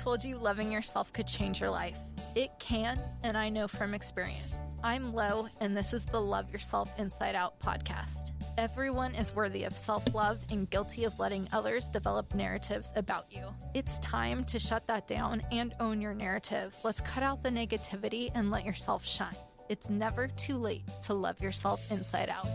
told 0.00 0.24
you 0.24 0.38
loving 0.38 0.72
yourself 0.72 1.12
could 1.12 1.26
change 1.26 1.60
your 1.60 1.68
life. 1.68 1.98
It 2.34 2.50
can, 2.58 2.98
and 3.22 3.36
I 3.36 3.50
know 3.50 3.68
from 3.68 3.92
experience. 3.92 4.54
I'm 4.82 5.12
Lo, 5.12 5.46
and 5.60 5.76
this 5.76 5.92
is 5.92 6.06
the 6.06 6.20
Love 6.20 6.50
Yourself 6.50 6.90
Inside 6.98 7.34
Out 7.34 7.60
podcast. 7.60 8.30
Everyone 8.56 9.14
is 9.14 9.34
worthy 9.34 9.64
of 9.64 9.74
self 9.74 10.14
love 10.14 10.38
and 10.50 10.70
guilty 10.70 11.04
of 11.04 11.18
letting 11.18 11.48
others 11.52 11.90
develop 11.90 12.34
narratives 12.34 12.88
about 12.96 13.26
you. 13.28 13.44
It's 13.74 13.98
time 13.98 14.42
to 14.44 14.58
shut 14.58 14.86
that 14.86 15.06
down 15.06 15.42
and 15.52 15.74
own 15.80 16.00
your 16.00 16.14
narrative. 16.14 16.74
Let's 16.82 17.02
cut 17.02 17.22
out 17.22 17.42
the 17.42 17.50
negativity 17.50 18.30
and 18.34 18.50
let 18.50 18.64
yourself 18.64 19.06
shine. 19.06 19.36
It's 19.68 19.90
never 19.90 20.28
too 20.28 20.56
late 20.56 20.88
to 21.02 21.12
love 21.12 21.42
yourself 21.42 21.92
inside 21.92 22.30
out. 22.30 22.48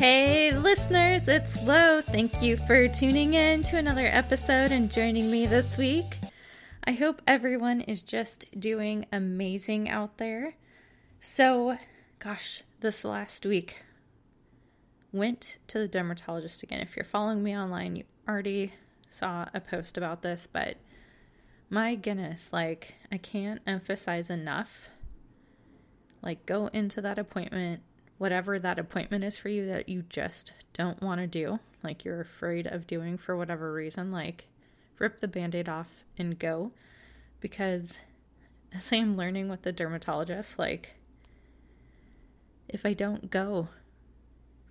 Hey, 0.00 0.50
listeners, 0.52 1.28
it's 1.28 1.62
Lo. 1.66 2.00
Thank 2.00 2.40
you 2.40 2.56
for 2.56 2.88
tuning 2.88 3.34
in 3.34 3.62
to 3.64 3.76
another 3.76 4.06
episode 4.06 4.72
and 4.72 4.90
joining 4.90 5.30
me 5.30 5.44
this 5.44 5.76
week. 5.76 6.16
I 6.84 6.92
hope 6.92 7.20
everyone 7.26 7.82
is 7.82 8.00
just 8.00 8.46
doing 8.58 9.04
amazing 9.12 9.90
out 9.90 10.16
there. 10.16 10.54
So, 11.20 11.76
gosh, 12.18 12.62
this 12.80 13.04
last 13.04 13.44
week 13.44 13.82
went 15.12 15.58
to 15.66 15.78
the 15.78 15.86
dermatologist 15.86 16.62
again. 16.62 16.80
If 16.80 16.96
you're 16.96 17.04
following 17.04 17.42
me 17.42 17.54
online, 17.54 17.96
you 17.96 18.04
already 18.26 18.72
saw 19.06 19.48
a 19.52 19.60
post 19.60 19.98
about 19.98 20.22
this, 20.22 20.48
but 20.50 20.78
my 21.68 21.94
goodness, 21.94 22.48
like, 22.54 22.94
I 23.12 23.18
can't 23.18 23.60
emphasize 23.66 24.30
enough. 24.30 24.88
Like, 26.22 26.46
go 26.46 26.68
into 26.68 27.02
that 27.02 27.18
appointment 27.18 27.82
whatever 28.20 28.58
that 28.58 28.78
appointment 28.78 29.24
is 29.24 29.38
for 29.38 29.48
you 29.48 29.64
that 29.64 29.88
you 29.88 30.04
just 30.10 30.52
don't 30.74 31.00
want 31.00 31.18
to 31.22 31.26
do, 31.26 31.58
like 31.82 32.04
you're 32.04 32.20
afraid 32.20 32.66
of 32.66 32.86
doing 32.86 33.16
for 33.16 33.34
whatever 33.34 33.72
reason, 33.72 34.12
like 34.12 34.44
rip 34.98 35.22
the 35.22 35.26
band 35.26 35.54
aid 35.54 35.70
off 35.70 35.88
and 36.18 36.38
go. 36.38 36.70
Because 37.40 38.02
as 38.74 38.92
I'm 38.92 39.16
learning 39.16 39.48
with 39.48 39.62
the 39.62 39.72
dermatologist, 39.72 40.58
like 40.58 40.92
if 42.68 42.84
I 42.84 42.92
don't 42.92 43.30
go, 43.30 43.68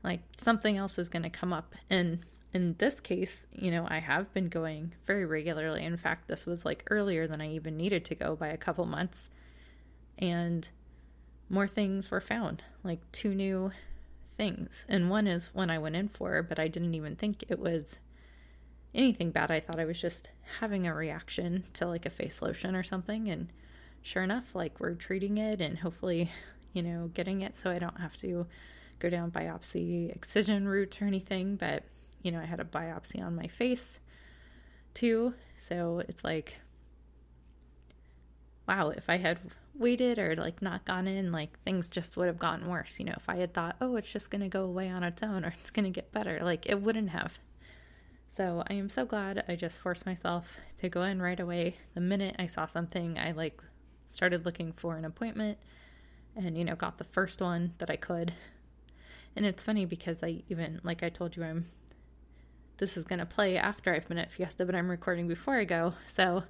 like 0.04 0.22
something 0.38 0.78
else 0.78 1.00
is 1.00 1.10
going 1.10 1.24
to 1.24 1.30
come 1.32 1.52
up. 1.52 1.74
And 1.90 2.20
in 2.54 2.76
this 2.78 3.00
case, 3.00 3.48
you 3.52 3.72
know, 3.72 3.88
I 3.90 3.98
have 3.98 4.32
been 4.32 4.50
going 4.50 4.94
very 5.08 5.26
regularly. 5.26 5.84
In 5.84 5.98
fact, 5.98 6.28
this 6.28 6.46
was 6.46 6.66
like 6.66 6.88
earlier 6.92 7.26
than 7.26 7.42
I 7.42 7.50
even 7.54 7.78
needed 7.78 8.06
to 8.06 8.16
go 8.16 8.36
by 8.36 8.50
a 8.50 8.58
couple 8.58 8.86
months. 8.86 9.18
And 10.20 10.70
more 11.50 11.68
things 11.68 12.12
were 12.12 12.22
found, 12.22 12.64
like 12.84 13.00
two 13.12 13.34
new 13.34 13.72
things. 14.38 14.86
And 14.88 15.10
one 15.10 15.28
is 15.28 15.54
one 15.54 15.70
I 15.70 15.80
went 15.80 15.96
in 15.96 16.08
for, 16.08 16.44
but 16.44 16.60
I 16.60 16.68
didn't 16.68 16.96
even 16.96 17.16
think 17.16 17.44
it 17.50 17.60
was 17.60 17.96
anything 18.94 19.32
bad. 19.32 19.52
I 19.52 19.60
thought 19.60 19.80
I 19.80 19.86
was 19.86 20.00
just 20.00 20.30
having 20.60 20.88
a 20.88 20.94
reaction 20.94 21.64
to 21.74 21.88
like 21.88 22.06
a 22.06 22.10
face 22.10 22.42
lotion 22.42 22.76
or 22.76 22.84
something. 22.84 23.30
And 23.30 23.52
sure 24.02 24.24
enough, 24.24 24.46
like 24.54 24.80
we're 24.80 24.96
treating 24.96 25.38
it 25.38 25.62
and 25.62 25.78
hopefully, 25.78 26.32
you 26.74 26.82
know, 26.82 27.10
getting 27.14 27.42
it 27.42 27.58
so 27.58 27.70
I 27.70 27.80
don't 27.80 28.00
have 28.00 28.16
to 28.18 28.48
go 29.00 29.10
down 29.10 29.32
biopsy 29.32 30.16
excision 30.16 30.68
route 30.68 31.02
or 31.02 31.06
anything. 31.06 31.56
But, 31.56 31.84
you 32.22 32.32
know, 32.32 32.40
I 32.40 32.46
had 32.46 32.60
a 32.60 32.66
biopsy 32.66 33.22
on 33.22 33.36
my 33.36 33.48
face 33.48 34.00
too. 34.94 35.34
So 35.58 36.04
it's 36.08 36.24
like, 36.24 36.56
wow, 38.68 38.90
if 38.90 39.10
I 39.10 39.18
had 39.18 39.40
waited 39.80 40.20
or 40.20 40.36
like 40.36 40.62
not 40.62 40.86
gone 40.86 41.08
in, 41.08 41.32
like 41.32 41.58
things 41.64 41.88
just 41.88 42.18
would 42.18 42.28
have 42.28 42.38
gotten 42.38 42.68
worse. 42.68 43.00
You 43.00 43.06
know, 43.06 43.16
if 43.18 43.28
I 43.30 43.38
had 43.38 43.54
thought, 43.54 43.78
oh, 43.82 43.96
it's 43.96 44.12
just 44.12 44.30
going 44.30 44.42
to 44.42 44.50
go 44.50 44.64
away 44.64 44.90
on 44.90 45.04
its 45.04 45.24
own 45.24 45.46
or 45.46 45.54
it's 45.60 45.72
going 45.72 45.86
to 45.86 45.92
get 45.92 46.12
better, 46.12 46.40
like 46.44 46.66
it 46.68 46.82
wouldn't 46.82 47.10
have. 47.10 47.40
So 48.38 48.64
I 48.70 48.74
am 48.74 48.90
so 48.90 49.06
glad 49.06 49.44
I 49.48 49.56
just 49.56 49.80
forced 49.80 50.06
myself 50.06 50.60
to 50.78 50.90
go 50.90 51.04
in 51.04 51.22
right 51.22 51.40
away. 51.40 51.78
The 51.94 52.02
minute 52.02 52.36
I 52.38 52.46
saw 52.46 52.68
something, 52.68 53.18
I 53.18 53.32
like 53.32 53.62
started 54.10 54.46
looking 54.46 54.72
for 54.74 54.98
an 54.98 55.06
appointment 55.06 55.58
and, 56.36 56.58
you 56.58 56.64
know, 56.64 56.76
got 56.76 56.98
the 56.98 57.04
first 57.04 57.42
one 57.42 57.74
that 57.80 57.90
I 57.90 57.96
could. 57.96 58.34
And 59.36 59.46
it's 59.46 59.64
funny 59.64 59.86
because 59.86 60.24
I 60.24 60.44
even, 60.50 60.80
like 60.84 61.04
I 61.04 61.10
told 61.10 61.36
you, 61.36 61.44
I'm, 61.44 61.66
this 62.78 62.96
is 62.96 63.06
going 63.06 63.20
to 63.20 63.26
play 63.26 63.58
after 63.58 63.94
I've 63.94 64.08
been 64.08 64.18
at 64.18 64.32
Fiesta, 64.32 64.66
but 64.66 64.76
I'm 64.76 64.90
recording 64.90 65.28
before 65.28 65.58
I 65.58 65.66
go. 65.66 65.94
So, 66.06 66.44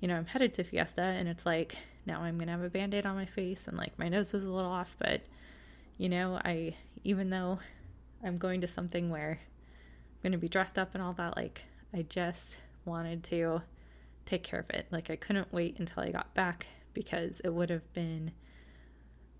you 0.00 0.08
know, 0.08 0.16
I'm 0.16 0.26
headed 0.26 0.54
to 0.54 0.64
Fiesta 0.64 1.02
and 1.02 1.28
it's 1.28 1.44
like, 1.44 1.76
now 2.06 2.22
I'm 2.22 2.38
gonna 2.38 2.52
have 2.52 2.62
a 2.62 2.70
band-aid 2.70 3.06
on 3.06 3.16
my 3.16 3.26
face 3.26 3.64
and 3.66 3.76
like 3.76 3.98
my 3.98 4.08
nose 4.08 4.34
is 4.34 4.44
a 4.44 4.50
little 4.50 4.70
off 4.70 4.96
but 4.98 5.22
you 5.98 6.08
know 6.08 6.40
i 6.44 6.74
even 7.04 7.30
though 7.30 7.58
i'm 8.24 8.36
going 8.36 8.60
to 8.60 8.66
something 8.66 9.10
where 9.10 9.38
i'm 9.40 10.22
gonna 10.22 10.38
be 10.38 10.48
dressed 10.48 10.78
up 10.78 10.90
and 10.94 11.02
all 11.02 11.12
that 11.12 11.36
like 11.36 11.62
i 11.94 12.02
just 12.02 12.56
wanted 12.84 13.22
to 13.22 13.62
take 14.26 14.42
care 14.42 14.60
of 14.60 14.70
it. 14.70 14.86
Like 14.90 15.10
i 15.10 15.16
couldn't 15.16 15.52
wait 15.52 15.78
until 15.78 16.02
i 16.02 16.10
got 16.10 16.34
back 16.34 16.66
because 16.94 17.40
it 17.40 17.52
would 17.52 17.70
have 17.70 17.92
been 17.92 18.32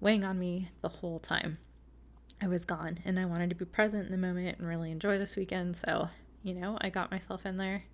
weighing 0.01 0.25
on 0.25 0.39
me 0.39 0.71
the 0.81 0.89
whole 0.89 1.19
time 1.19 1.59
i 2.41 2.49
was 2.49 2.65
gone. 2.65 2.99
And 3.05 3.19
i 3.19 3.25
wanted 3.25 3.51
to 3.51 3.57
be 3.57 3.65
present 3.65 4.07
in 4.07 4.13
the 4.13 4.19
moment 4.19 4.59
and 4.59 4.69
really 4.69 4.91
enjoy 4.91 5.19
this 5.19 5.37
weekend. 5.37 5.77
So 5.77 6.09
you 6.43 6.55
know 6.55 6.79
i 6.81 6.91
got 6.91 7.11
myself 7.11 7.47
in 7.47 7.57
there 7.57 7.85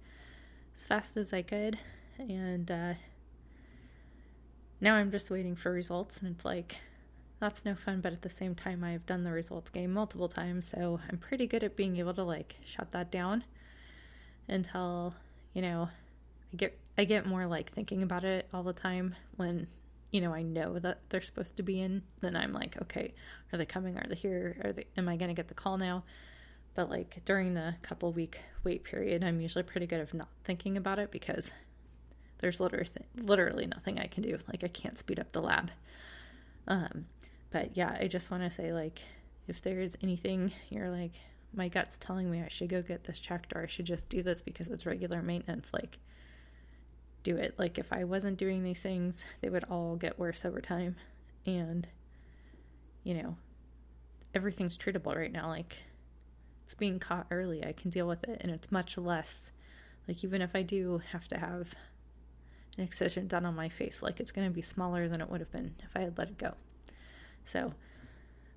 as 0.77 0.87
fast 0.87 1.17
as 1.17 1.33
i 1.33 1.43
could. 1.43 1.79
And 2.19 2.71
uh, 2.71 2.95
now 4.81 4.95
I'm 4.95 5.11
just 5.11 5.31
waiting 5.31 5.57
for 5.57 5.73
results, 5.73 6.19
and 6.19 6.35
it's 6.35 6.45
like, 6.45 6.77
that's 7.41 7.65
no 7.65 7.75
fun, 7.75 8.01
but 8.01 8.13
at 8.13 8.23
the 8.23 8.31
same 8.31 8.55
time, 8.55 8.83
I've 8.83 9.07
done 9.07 9.25
the 9.25 9.33
results 9.33 9.71
game 9.71 9.93
multiple 9.93 10.29
times, 10.29 10.69
so 10.69 11.01
I'm 11.09 11.19
pretty 11.19 11.47
good 11.47 11.63
at 11.63 11.77
being 11.77 11.97
able 11.99 12.15
to 12.15 12.25
like 12.25 12.57
shut 12.65 12.93
that 12.93 13.11
down 13.13 13.45
until, 14.49 15.15
you 15.55 15.63
know, 15.63 15.89
I 16.53 16.57
get 16.57 16.79
I 16.97 17.05
get 17.05 17.27
more 17.27 17.47
like 17.47 17.73
thinking 17.73 18.03
about 18.03 18.25
it 18.25 18.49
all 18.53 18.63
the 18.63 18.73
time 18.73 19.15
when 19.37 19.69
you 20.11 20.21
know 20.21 20.33
I 20.33 20.43
know 20.43 20.79
that 20.79 21.01
they're 21.11 21.21
supposed 21.21 21.57
to 21.59 21.63
be 21.63 21.81
in. 21.81 22.03
Then 22.21 22.35
I'm 22.35 22.53
like, 22.53 22.81
okay, 22.83 23.15
are 23.53 23.59
they 23.59 23.67
coming? 23.67 23.97
Are 23.99 24.07
they 24.09 24.15
here? 24.15 24.57
Are 24.65 24.73
they? 24.73 24.85
Am 24.97 25.09
I 25.09 25.17
to 25.17 25.35
get 25.35 25.49
the 25.49 25.55
call 25.55 25.77
now? 25.77 26.05
But 26.75 26.89
like 26.91 27.25
during 27.25 27.55
the 27.55 27.75
couple 27.83 28.13
week 28.13 28.41
wait 28.65 28.85
period, 28.85 29.23
I'm 29.23 29.41
usually 29.41 29.65
pretty 29.65 29.87
good 29.87 30.01
of 30.01 30.15
not 30.15 30.29
thinking 30.45 30.77
about 30.77 30.99
it 30.99 31.11
because 31.11 31.51
there's 32.39 32.61
literally 32.61 32.89
literally 33.17 33.67
nothing 33.67 33.99
I 33.99 34.07
can 34.07 34.23
do. 34.23 34.39
Like 34.49 34.65
I 34.65 34.69
can't 34.69 34.99
speed 34.99 35.19
up 35.19 35.33
the 35.33 35.43
lab. 35.43 35.71
Um, 36.67 37.07
but 37.51 37.77
yeah, 37.77 37.97
I 37.99 38.09
just 38.09 38.31
want 38.31 38.43
to 38.43 38.51
say 38.51 38.73
like 38.73 39.01
if 39.47 39.63
there's 39.63 39.97
anything 40.03 40.53
you're 40.69 40.91
like 40.91 41.13
my 41.55 41.69
gut's 41.69 41.97
telling 41.99 42.31
me 42.31 42.43
I 42.43 42.49
should 42.49 42.69
go 42.69 42.83
get 42.83 43.05
this 43.05 43.19
checked 43.19 43.55
or 43.55 43.63
I 43.63 43.67
should 43.67 43.87
just 43.87 44.11
do 44.11 44.23
this 44.23 44.43
because 44.43 44.69
it's 44.69 44.85
regular 44.85 45.23
maintenance, 45.23 45.73
like 45.73 45.99
do 47.23 47.37
it. 47.37 47.55
Like 47.59 47.79
if 47.79 47.93
I 47.93 48.05
wasn't 48.05 48.39
doing 48.39 48.63
these 48.63 48.81
things, 48.81 49.25
they 49.41 49.49
would 49.49 49.65
all 49.65 49.97
get 49.97 50.19
worse 50.19 50.45
over 50.45 50.61
time. 50.61 50.97
And 51.47 51.87
you 53.03 53.15
know, 53.15 53.37
everything's 54.35 54.77
treatable 54.77 55.17
right 55.17 55.33
now. 55.33 55.49
Like 55.49 55.77
it's 56.67 56.75
being 56.75 56.99
caught 56.99 57.27
early. 57.31 57.65
I 57.65 57.73
can 57.73 57.91
deal 57.91 58.07
with 58.07 58.25
it 58.25 58.39
and 58.43 58.53
it's 58.53 58.71
much 58.71 58.99
less 58.99 59.51
like 60.09 60.25
even 60.25 60.41
if 60.41 60.57
I 60.57 60.63
do 60.63 61.03
have 61.13 61.29
to 61.29 61.39
have 61.39 61.75
an 62.79 62.85
excision 62.85 63.27
done 63.27 63.45
on 63.45 63.55
my 63.55 63.69
face. 63.69 64.03
Like 64.03 64.21
it's 64.21 64.33
going 64.33 64.49
to 64.49 64.55
be 64.55 64.63
smaller 64.63 65.09
than 65.09 65.21
it 65.21 65.29
would 65.29 65.41
have 65.41 65.53
been 65.53 65.75
if 65.83 65.91
I 65.95 66.01
had 66.01 66.17
let 66.17 66.29
it 66.29 66.39
go. 66.39 66.55
So 67.45 67.75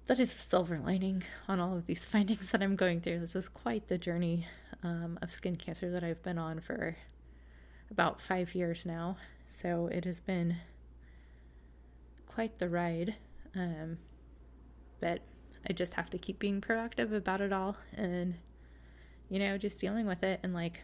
that 0.07 0.19
is 0.19 0.33
the 0.33 0.39
silver 0.39 0.79
lining 0.79 1.23
on 1.47 1.59
all 1.59 1.75
of 1.75 1.87
these 1.87 2.05
findings 2.13 2.51
that 2.51 2.61
I'm 2.61 2.75
going 2.75 3.01
through. 3.01 3.19
This 3.19 3.35
is 3.35 3.49
quite 3.49 3.87
the 3.87 3.97
journey 3.97 4.47
um, 4.83 5.19
of 5.21 5.31
skin 5.31 5.55
cancer 5.55 5.91
that 5.91 6.03
I've 6.03 6.23
been 6.23 6.37
on 6.37 6.61
for 6.61 6.95
about 7.89 8.21
five 8.21 8.55
years 8.55 8.85
now. 8.85 9.17
So 9.49 9.87
it 9.87 10.05
has 10.05 10.21
been 10.21 10.57
quite 12.27 12.59
the 12.59 12.69
ride. 12.69 13.15
Um, 13.55 13.97
but 14.99 15.21
I 15.67 15.73
just 15.73 15.95
have 15.95 16.09
to 16.11 16.17
keep 16.17 16.39
being 16.39 16.61
proactive 16.61 17.13
about 17.13 17.41
it 17.41 17.51
all 17.51 17.75
and, 17.95 18.35
you 19.29 19.39
know, 19.39 19.57
just 19.57 19.79
dealing 19.79 20.05
with 20.05 20.23
it. 20.23 20.39
And 20.43 20.53
like, 20.53 20.81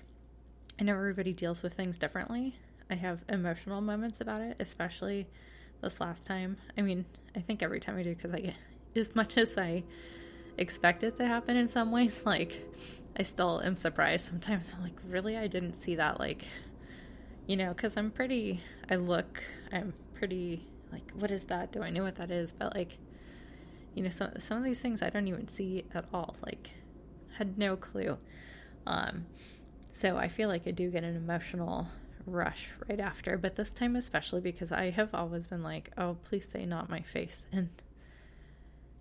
I 0.79 0.83
know 0.83 0.93
everybody 0.93 1.33
deals 1.33 1.63
with 1.63 1.73
things 1.73 1.97
differently. 1.97 2.55
I 2.89 2.95
have 2.95 3.19
emotional 3.29 3.81
moments 3.81 4.21
about 4.21 4.39
it, 4.39 4.55
especially 4.59 5.27
this 5.81 5.99
last 5.99 6.25
time. 6.25 6.57
I 6.77 6.81
mean, 6.81 7.05
I 7.35 7.39
think 7.39 7.61
every 7.61 7.79
time 7.79 7.97
I 7.97 8.03
do 8.03 8.15
because 8.15 8.33
I, 8.33 8.39
get 8.39 8.55
as 8.95 9.15
much 9.15 9.37
as 9.37 9.57
I 9.57 9.83
expect 10.57 11.03
it 11.03 11.15
to 11.17 11.27
happen 11.27 11.57
in 11.57 11.67
some 11.67 11.91
ways, 11.91 12.21
like 12.25 12.63
I 13.17 13.23
still 13.23 13.61
am 13.61 13.75
surprised 13.75 14.25
sometimes. 14.25 14.73
I'm 14.75 14.83
like, 14.83 14.97
really, 15.07 15.37
I 15.37 15.47
didn't 15.47 15.73
see 15.73 15.95
that. 15.95 16.19
Like, 16.19 16.45
you 17.45 17.57
know, 17.57 17.69
because 17.69 17.97
I'm 17.97 18.11
pretty. 18.11 18.61
I 18.89 18.95
look. 18.95 19.43
I'm 19.71 19.93
pretty. 20.13 20.65
Like, 20.91 21.11
what 21.11 21.31
is 21.31 21.43
that? 21.45 21.71
Do 21.71 21.81
I 21.81 21.89
know 21.89 22.03
what 22.03 22.15
that 22.15 22.31
is? 22.31 22.53
But 22.53 22.73
like, 22.73 22.97
you 23.93 24.03
know, 24.03 24.09
some 24.09 24.31
some 24.39 24.57
of 24.57 24.63
these 24.63 24.79
things 24.79 25.01
I 25.01 25.09
don't 25.09 25.27
even 25.27 25.47
see 25.47 25.83
at 25.93 26.05
all. 26.13 26.35
Like, 26.45 26.71
had 27.37 27.57
no 27.57 27.75
clue. 27.75 28.17
Um, 28.85 29.25
so 29.91 30.15
I 30.15 30.27
feel 30.27 30.47
like 30.47 30.67
I 30.67 30.71
do 30.71 30.89
get 30.89 31.03
an 31.03 31.15
emotional 31.15 31.87
rush 32.27 32.67
right 32.87 32.99
after, 32.99 33.37
but 33.37 33.55
this 33.55 33.71
time 33.71 33.95
especially 33.95 34.41
because 34.41 34.71
I 34.71 34.89
have 34.91 35.15
always 35.15 35.47
been 35.47 35.63
like, 35.63 35.91
oh, 35.97 36.17
please 36.23 36.47
say 36.51 36.65
not 36.65 36.89
my 36.89 37.01
face. 37.01 37.37
And 37.51 37.69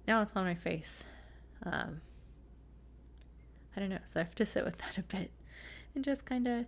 now 0.06 0.22
it's 0.22 0.32
on 0.34 0.44
my 0.44 0.54
face. 0.54 1.02
Um, 1.64 2.00
I 3.76 3.80
don't 3.80 3.90
know. 3.90 3.98
So 4.04 4.20
I 4.20 4.22
have 4.24 4.34
to 4.36 4.46
sit 4.46 4.64
with 4.64 4.78
that 4.78 4.96
a 4.98 5.02
bit 5.02 5.30
and 5.94 6.04
just 6.04 6.24
kind 6.24 6.46
of 6.46 6.66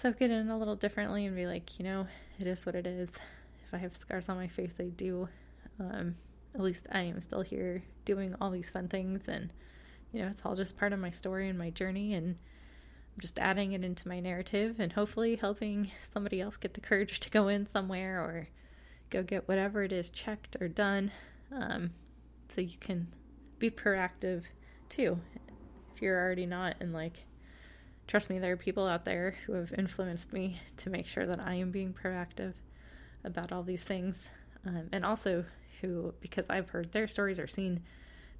soak 0.00 0.20
it 0.20 0.30
in 0.30 0.50
a 0.50 0.58
little 0.58 0.76
differently 0.76 1.26
and 1.26 1.34
be 1.34 1.46
like, 1.46 1.78
you 1.78 1.84
know, 1.84 2.06
it 2.38 2.46
is 2.46 2.66
what 2.66 2.74
it 2.74 2.86
is. 2.86 3.08
If 3.66 3.72
I 3.72 3.78
have 3.78 3.96
scars 3.96 4.28
on 4.28 4.36
my 4.36 4.48
face, 4.48 4.74
I 4.78 4.84
do. 4.84 5.28
Um, 5.80 6.16
at 6.54 6.60
least 6.60 6.86
I 6.90 7.00
am 7.00 7.20
still 7.20 7.42
here 7.42 7.82
doing 8.04 8.34
all 8.40 8.50
these 8.50 8.70
fun 8.70 8.88
things, 8.88 9.28
and 9.28 9.52
you 10.12 10.22
know, 10.22 10.28
it's 10.28 10.40
all 10.44 10.54
just 10.54 10.78
part 10.78 10.92
of 10.92 10.98
my 10.98 11.10
story 11.10 11.48
and 11.48 11.58
my 11.58 11.70
journey, 11.70 12.14
and 12.14 12.36
just 13.18 13.38
adding 13.38 13.72
it 13.72 13.84
into 13.84 14.08
my 14.08 14.20
narrative 14.20 14.76
and 14.78 14.92
hopefully 14.92 15.36
helping 15.36 15.90
somebody 16.12 16.40
else 16.40 16.56
get 16.56 16.74
the 16.74 16.80
courage 16.80 17.20
to 17.20 17.30
go 17.30 17.48
in 17.48 17.66
somewhere 17.66 18.20
or 18.20 18.48
go 19.10 19.22
get 19.22 19.48
whatever 19.48 19.82
it 19.82 19.92
is 19.92 20.10
checked 20.10 20.56
or 20.60 20.68
done, 20.68 21.10
um, 21.52 21.90
so 22.48 22.60
you 22.60 22.76
can 22.78 23.08
be 23.58 23.70
proactive 23.70 24.44
too. 24.88 25.18
If 25.94 26.02
you're 26.02 26.20
already 26.20 26.46
not, 26.46 26.76
and 26.80 26.92
like 26.92 27.24
trust 28.06 28.30
me, 28.30 28.38
there 28.38 28.52
are 28.52 28.56
people 28.56 28.86
out 28.86 29.04
there 29.04 29.34
who 29.46 29.54
have 29.54 29.72
influenced 29.72 30.32
me 30.32 30.60
to 30.78 30.90
make 30.90 31.06
sure 31.06 31.26
that 31.26 31.40
I 31.40 31.54
am 31.54 31.70
being 31.70 31.92
proactive 31.92 32.54
about 33.24 33.52
all 33.52 33.62
these 33.62 33.82
things. 33.82 34.16
Um, 34.64 34.88
and 34.92 35.04
also, 35.04 35.44
who, 35.80 36.14
because 36.20 36.46
I've 36.48 36.70
heard 36.70 36.92
their 36.92 37.08
stories 37.08 37.38
or 37.38 37.46
seen 37.46 37.82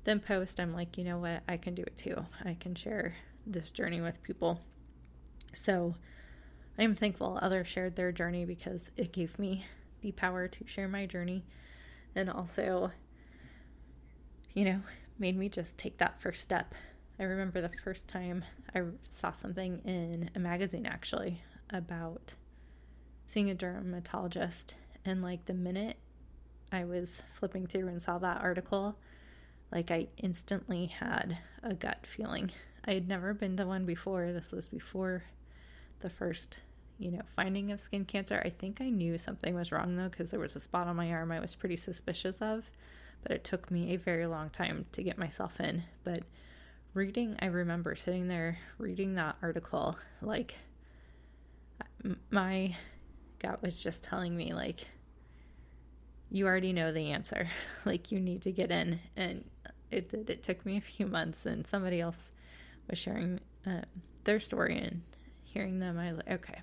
them 0.04 0.20
post, 0.20 0.60
I'm 0.60 0.72
like, 0.72 0.96
you 0.96 1.04
know 1.04 1.18
what, 1.18 1.42
I 1.48 1.56
can 1.56 1.74
do 1.74 1.82
it 1.82 1.96
too. 1.96 2.24
I 2.44 2.54
can 2.54 2.74
share 2.74 3.14
this 3.46 3.70
journey 3.70 4.00
with 4.00 4.22
people. 4.22 4.60
So 5.52 5.94
I 6.78 6.82
am 6.82 6.94
thankful 6.94 7.38
others 7.40 7.68
shared 7.68 7.96
their 7.96 8.12
journey 8.12 8.44
because 8.44 8.84
it 8.96 9.12
gave 9.12 9.38
me 9.38 9.64
the 10.00 10.12
power 10.12 10.48
to 10.48 10.66
share 10.66 10.88
my 10.88 11.06
journey 11.06 11.44
and 12.14 12.28
also, 12.28 12.90
you 14.54 14.64
know, 14.64 14.80
made 15.18 15.36
me 15.36 15.48
just 15.48 15.78
take 15.78 15.98
that 15.98 16.20
first 16.20 16.42
step 16.42 16.74
I 17.18 17.22
remember 17.22 17.62
the 17.62 17.70
first 17.82 18.08
time 18.08 18.44
I 18.74 18.82
saw 19.08 19.30
something 19.32 19.78
in 19.86 20.30
a 20.34 20.38
magazine 20.38 20.84
actually 20.84 21.40
about 21.70 22.34
seeing 23.26 23.48
a 23.48 23.54
dermatologist, 23.54 24.74
and 25.04 25.22
like 25.22 25.46
the 25.46 25.54
minute 25.54 25.96
I 26.70 26.84
was 26.84 27.22
flipping 27.32 27.66
through 27.66 27.88
and 27.88 28.02
saw 28.02 28.18
that 28.18 28.42
article, 28.42 28.98
like 29.72 29.90
I 29.90 30.08
instantly 30.18 30.86
had 30.86 31.38
a 31.62 31.72
gut 31.72 32.06
feeling. 32.06 32.52
I 32.86 32.94
had 32.94 33.08
never 33.08 33.34
been 33.34 33.56
to 33.56 33.66
one 33.66 33.84
before. 33.84 34.32
This 34.32 34.52
was 34.52 34.68
before 34.68 35.24
the 36.00 36.10
first, 36.10 36.58
you 36.98 37.10
know, 37.10 37.22
finding 37.34 37.72
of 37.72 37.80
skin 37.80 38.04
cancer. 38.04 38.40
I 38.44 38.50
think 38.50 38.80
I 38.80 38.90
knew 38.90 39.18
something 39.18 39.54
was 39.54 39.72
wrong 39.72 39.96
though, 39.96 40.08
because 40.08 40.30
there 40.30 40.40
was 40.40 40.56
a 40.56 40.60
spot 40.60 40.86
on 40.86 40.96
my 40.96 41.10
arm 41.10 41.32
I 41.32 41.40
was 41.40 41.54
pretty 41.54 41.76
suspicious 41.76 42.40
of, 42.40 42.70
but 43.22 43.32
it 43.32 43.44
took 43.44 43.70
me 43.70 43.92
a 43.92 43.96
very 43.96 44.26
long 44.26 44.50
time 44.50 44.86
to 44.92 45.02
get 45.02 45.18
myself 45.18 45.60
in. 45.60 45.82
But 46.04 46.22
reading, 46.94 47.36
I 47.40 47.46
remember 47.46 47.96
sitting 47.96 48.28
there 48.28 48.58
reading 48.78 49.14
that 49.14 49.36
article, 49.42 49.96
like, 50.22 50.54
my 52.30 52.76
gut 53.40 53.62
was 53.62 53.74
just 53.74 54.02
telling 54.02 54.36
me, 54.36 54.52
like, 54.52 54.86
you 56.30 56.46
already 56.46 56.72
know 56.72 56.92
the 56.92 57.10
answer. 57.12 57.48
like, 57.84 58.12
you 58.12 58.20
need 58.20 58.42
to 58.42 58.52
get 58.52 58.70
in. 58.70 59.00
And 59.16 59.44
it 59.90 60.08
did. 60.08 60.30
It 60.30 60.42
took 60.42 60.64
me 60.64 60.76
a 60.76 60.80
few 60.80 61.06
months, 61.06 61.46
and 61.46 61.66
somebody 61.66 62.00
else 62.00 62.28
was 62.88 62.98
sharing 62.98 63.40
uh, 63.66 63.82
their 64.24 64.40
story 64.40 64.78
and 64.78 65.02
hearing 65.42 65.78
them. 65.78 65.98
I 65.98 66.10
was 66.10 66.16
like, 66.18 66.30
okay, 66.30 66.60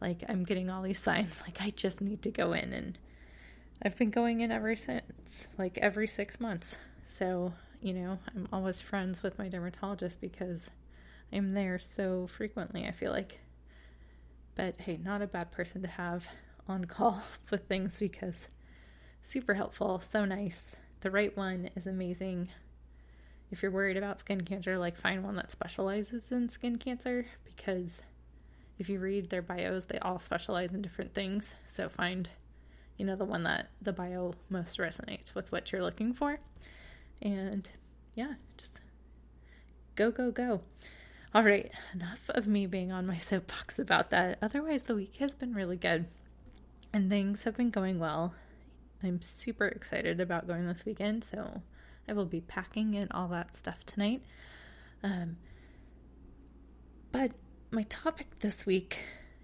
like, 0.00 0.24
I'm 0.28 0.44
getting 0.44 0.70
all 0.70 0.82
these 0.82 0.98
signs. 1.02 1.34
Like, 1.42 1.60
I 1.60 1.70
just 1.70 2.00
need 2.00 2.22
to 2.22 2.30
go 2.30 2.52
in. 2.52 2.72
And 2.72 2.98
I've 3.82 3.96
been 3.96 4.10
going 4.10 4.40
in 4.40 4.50
ever 4.50 4.76
since, 4.76 5.46
like, 5.58 5.78
every 5.78 6.08
six 6.08 6.40
months. 6.40 6.76
So 7.08 7.52
you 7.82 7.92
know, 7.92 8.18
I'm 8.34 8.48
always 8.52 8.80
friends 8.80 9.22
with 9.24 9.38
my 9.38 9.48
dermatologist 9.48 10.20
because 10.20 10.70
I'm 11.32 11.50
there 11.50 11.80
so 11.80 12.28
frequently, 12.28 12.86
I 12.86 12.92
feel 12.92 13.10
like. 13.10 13.40
But 14.54 14.76
hey, 14.78 15.00
not 15.02 15.20
a 15.20 15.26
bad 15.26 15.50
person 15.50 15.82
to 15.82 15.88
have 15.88 16.28
on 16.68 16.84
call 16.84 17.20
with 17.50 17.66
things 17.66 17.98
because 17.98 18.36
super 19.20 19.54
helpful, 19.54 19.98
so 20.00 20.24
nice. 20.24 20.76
The 21.00 21.10
right 21.10 21.36
one 21.36 21.70
is 21.74 21.88
amazing. 21.88 22.50
If 23.52 23.62
you're 23.62 23.70
worried 23.70 23.98
about 23.98 24.18
skin 24.18 24.40
cancer, 24.40 24.78
like 24.78 24.96
find 24.96 25.22
one 25.22 25.36
that 25.36 25.50
specializes 25.50 26.32
in 26.32 26.48
skin 26.48 26.78
cancer 26.78 27.26
because 27.44 28.00
if 28.78 28.88
you 28.88 28.98
read 28.98 29.28
their 29.28 29.42
bios, 29.42 29.84
they 29.84 29.98
all 29.98 30.18
specialize 30.18 30.72
in 30.72 30.80
different 30.80 31.12
things. 31.12 31.54
So 31.68 31.90
find, 31.90 32.30
you 32.96 33.04
know, 33.04 33.14
the 33.14 33.26
one 33.26 33.42
that 33.42 33.68
the 33.82 33.92
bio 33.92 34.34
most 34.48 34.78
resonates 34.78 35.34
with 35.34 35.52
what 35.52 35.70
you're 35.70 35.82
looking 35.82 36.14
for. 36.14 36.38
And 37.20 37.70
yeah, 38.14 38.34
just 38.56 38.80
go, 39.96 40.10
go, 40.10 40.30
go. 40.30 40.62
All 41.34 41.42
right, 41.42 41.70
enough 41.92 42.30
of 42.30 42.46
me 42.46 42.66
being 42.66 42.90
on 42.90 43.06
my 43.06 43.18
soapbox 43.18 43.78
about 43.78 44.08
that. 44.10 44.38
Otherwise, 44.40 44.84
the 44.84 44.94
week 44.94 45.16
has 45.18 45.34
been 45.34 45.52
really 45.52 45.76
good 45.76 46.06
and 46.90 47.10
things 47.10 47.44
have 47.44 47.58
been 47.58 47.70
going 47.70 47.98
well. 47.98 48.32
I'm 49.02 49.20
super 49.20 49.66
excited 49.66 50.20
about 50.20 50.46
going 50.46 50.66
this 50.66 50.86
weekend, 50.86 51.22
so 51.24 51.60
I 52.08 52.12
will 52.12 52.26
be 52.26 52.40
packing 52.40 52.96
and 52.96 53.10
all 53.12 53.28
that 53.28 53.56
stuff 53.56 53.84
tonight. 53.84 54.22
Um, 55.02 55.36
but 57.10 57.32
my 57.70 57.82
topic 57.84 58.38
this 58.40 58.66
week 58.66 59.00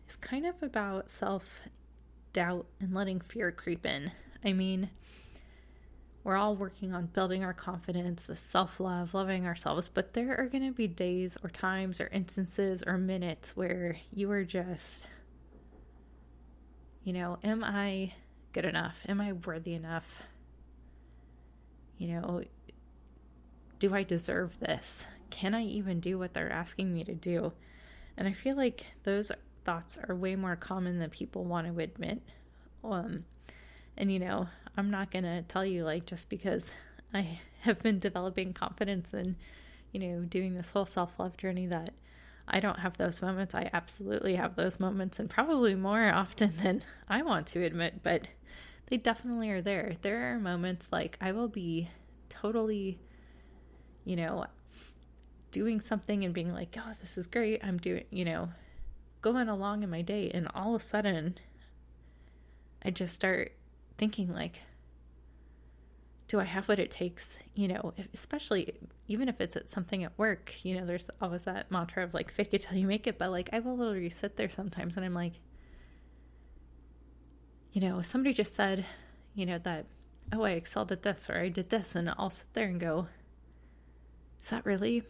is 0.08 0.16
kind 0.16 0.46
of 0.46 0.62
about 0.62 1.10
self 1.10 1.62
doubt 2.32 2.66
and 2.80 2.94
letting 2.94 3.20
fear 3.20 3.50
creep 3.50 3.86
in. 3.86 4.12
I 4.44 4.52
mean, 4.52 4.90
we're 6.24 6.36
all 6.36 6.54
working 6.54 6.92
on 6.92 7.06
building 7.06 7.42
our 7.42 7.54
confidence, 7.54 8.24
the 8.24 8.36
self 8.36 8.80
love, 8.80 9.14
loving 9.14 9.46
ourselves, 9.46 9.88
but 9.88 10.12
there 10.12 10.36
are 10.38 10.46
going 10.46 10.66
to 10.66 10.72
be 10.72 10.86
days 10.86 11.36
or 11.42 11.50
times 11.50 12.00
or 12.00 12.08
instances 12.08 12.82
or 12.86 12.98
minutes 12.98 13.56
where 13.56 13.96
you 14.12 14.30
are 14.30 14.44
just, 14.44 15.06
you 17.02 17.12
know, 17.12 17.38
am 17.42 17.64
I 17.64 18.12
good 18.52 18.64
enough? 18.64 19.00
Am 19.08 19.20
I 19.20 19.32
worthy 19.32 19.74
enough? 19.74 20.22
You 21.98 22.08
know, 22.08 22.42
do 23.78 23.94
I 23.94 24.02
deserve 24.02 24.58
this? 24.60 25.06
Can 25.30 25.54
I 25.54 25.64
even 25.64 26.00
do 26.00 26.18
what 26.18 26.34
they're 26.34 26.50
asking 26.50 26.92
me 26.92 27.04
to 27.04 27.14
do? 27.14 27.52
And 28.16 28.26
I 28.26 28.32
feel 28.32 28.56
like 28.56 28.86
those 29.04 29.30
thoughts 29.64 29.98
are 30.08 30.14
way 30.14 30.34
more 30.34 30.56
common 30.56 30.98
than 30.98 31.10
people 31.10 31.44
want 31.44 31.66
to 31.66 31.82
admit. 31.82 32.22
Um, 32.82 33.24
and 33.96 34.10
you 34.10 34.18
know, 34.18 34.48
I'm 34.76 34.90
not 34.90 35.10
going 35.10 35.24
to 35.24 35.42
tell 35.42 35.64
you 35.64 35.84
like 35.84 36.06
just 36.06 36.28
because 36.28 36.70
I 37.12 37.40
have 37.60 37.80
been 37.80 37.98
developing 37.98 38.52
confidence 38.52 39.08
and 39.12 39.34
you 39.92 40.00
know 40.00 40.24
doing 40.24 40.54
this 40.54 40.70
whole 40.70 40.86
self-love 40.86 41.36
journey 41.36 41.66
that 41.66 41.92
I 42.46 42.60
don't 42.60 42.78
have 42.78 42.96
those 42.96 43.20
moments. 43.20 43.54
I 43.54 43.68
absolutely 43.72 44.36
have 44.36 44.56
those 44.56 44.80
moments 44.80 45.18
and 45.18 45.28
probably 45.28 45.74
more 45.74 46.04
often 46.12 46.54
than 46.62 46.82
I 47.08 47.22
want 47.22 47.46
to 47.48 47.62
admit, 47.62 48.02
but 48.02 48.28
they 48.88 48.96
definitely 48.96 49.50
are 49.50 49.62
there. 49.62 49.96
There 50.02 50.32
are 50.32 50.38
moments 50.38 50.88
like 50.90 51.16
I 51.20 51.32
will 51.32 51.48
be 51.48 51.90
totally 52.28 53.00
you 54.04 54.16
know 54.16 54.46
doing 55.50 55.80
something 55.80 56.24
and 56.24 56.34
being 56.34 56.52
like, 56.52 56.76
"Oh, 56.78 56.92
this 57.00 57.16
is 57.18 57.26
great. 57.26 57.64
I'm 57.64 57.78
doing, 57.78 58.04
you 58.10 58.24
know, 58.24 58.50
going 59.22 59.48
along 59.48 59.82
in 59.82 59.90
my 59.90 60.02
day." 60.02 60.30
And 60.32 60.48
all 60.54 60.74
of 60.74 60.82
a 60.82 60.84
sudden 60.84 61.36
I 62.82 62.90
just 62.90 63.14
start 63.14 63.52
thinking 63.96 64.32
like 64.32 64.62
do 66.28 66.38
I 66.38 66.44
have 66.44 66.68
what 66.68 66.78
it 66.78 66.90
takes? 66.90 67.38
You 67.54 67.68
know, 67.68 67.94
especially 68.14 68.74
even 69.08 69.28
if 69.28 69.40
it's 69.40 69.56
at 69.56 69.70
something 69.70 70.04
at 70.04 70.16
work, 70.18 70.54
you 70.62 70.78
know, 70.78 70.86
there's 70.86 71.06
always 71.20 71.44
that 71.44 71.70
mantra 71.70 72.04
of 72.04 72.14
like 72.14 72.30
fake 72.30 72.50
it 72.52 72.60
till 72.60 72.76
you 72.76 72.86
make 72.86 73.06
it. 73.06 73.18
But 73.18 73.30
like, 73.30 73.48
I 73.52 73.60
will 73.60 73.76
literally 73.76 74.10
sit 74.10 74.36
there 74.36 74.50
sometimes 74.50 74.96
and 74.96 75.04
I'm 75.04 75.14
like, 75.14 75.32
you 77.72 77.80
know, 77.80 78.02
somebody 78.02 78.34
just 78.34 78.54
said, 78.54 78.84
you 79.34 79.46
know, 79.46 79.58
that, 79.58 79.86
oh, 80.32 80.42
I 80.42 80.52
excelled 80.52 80.92
at 80.92 81.02
this 81.02 81.28
or 81.28 81.38
I 81.38 81.48
did 81.48 81.70
this. 81.70 81.94
And 81.94 82.12
I'll 82.18 82.30
sit 82.30 82.52
there 82.54 82.66
and 82.66 82.80
go, 82.80 83.08
is 84.40 84.48
that 84.48 84.66
really 84.66 85.02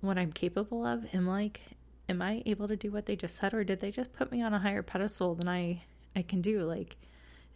what 0.00 0.18
I'm 0.18 0.32
capable 0.32 0.84
of? 0.84 1.04
Am 1.14 1.26
like, 1.26 1.60
am 2.08 2.22
I 2.22 2.42
able 2.46 2.68
to 2.68 2.76
do 2.76 2.90
what 2.90 3.06
they 3.06 3.16
just 3.16 3.36
said? 3.36 3.54
Or 3.54 3.64
did 3.64 3.80
they 3.80 3.90
just 3.90 4.12
put 4.12 4.30
me 4.32 4.42
on 4.42 4.54
a 4.54 4.58
higher 4.58 4.82
pedestal 4.82 5.34
than 5.34 5.48
I, 5.48 5.82
I 6.14 6.22
can 6.22 6.40
do? 6.40 6.62
Like, 6.62 6.96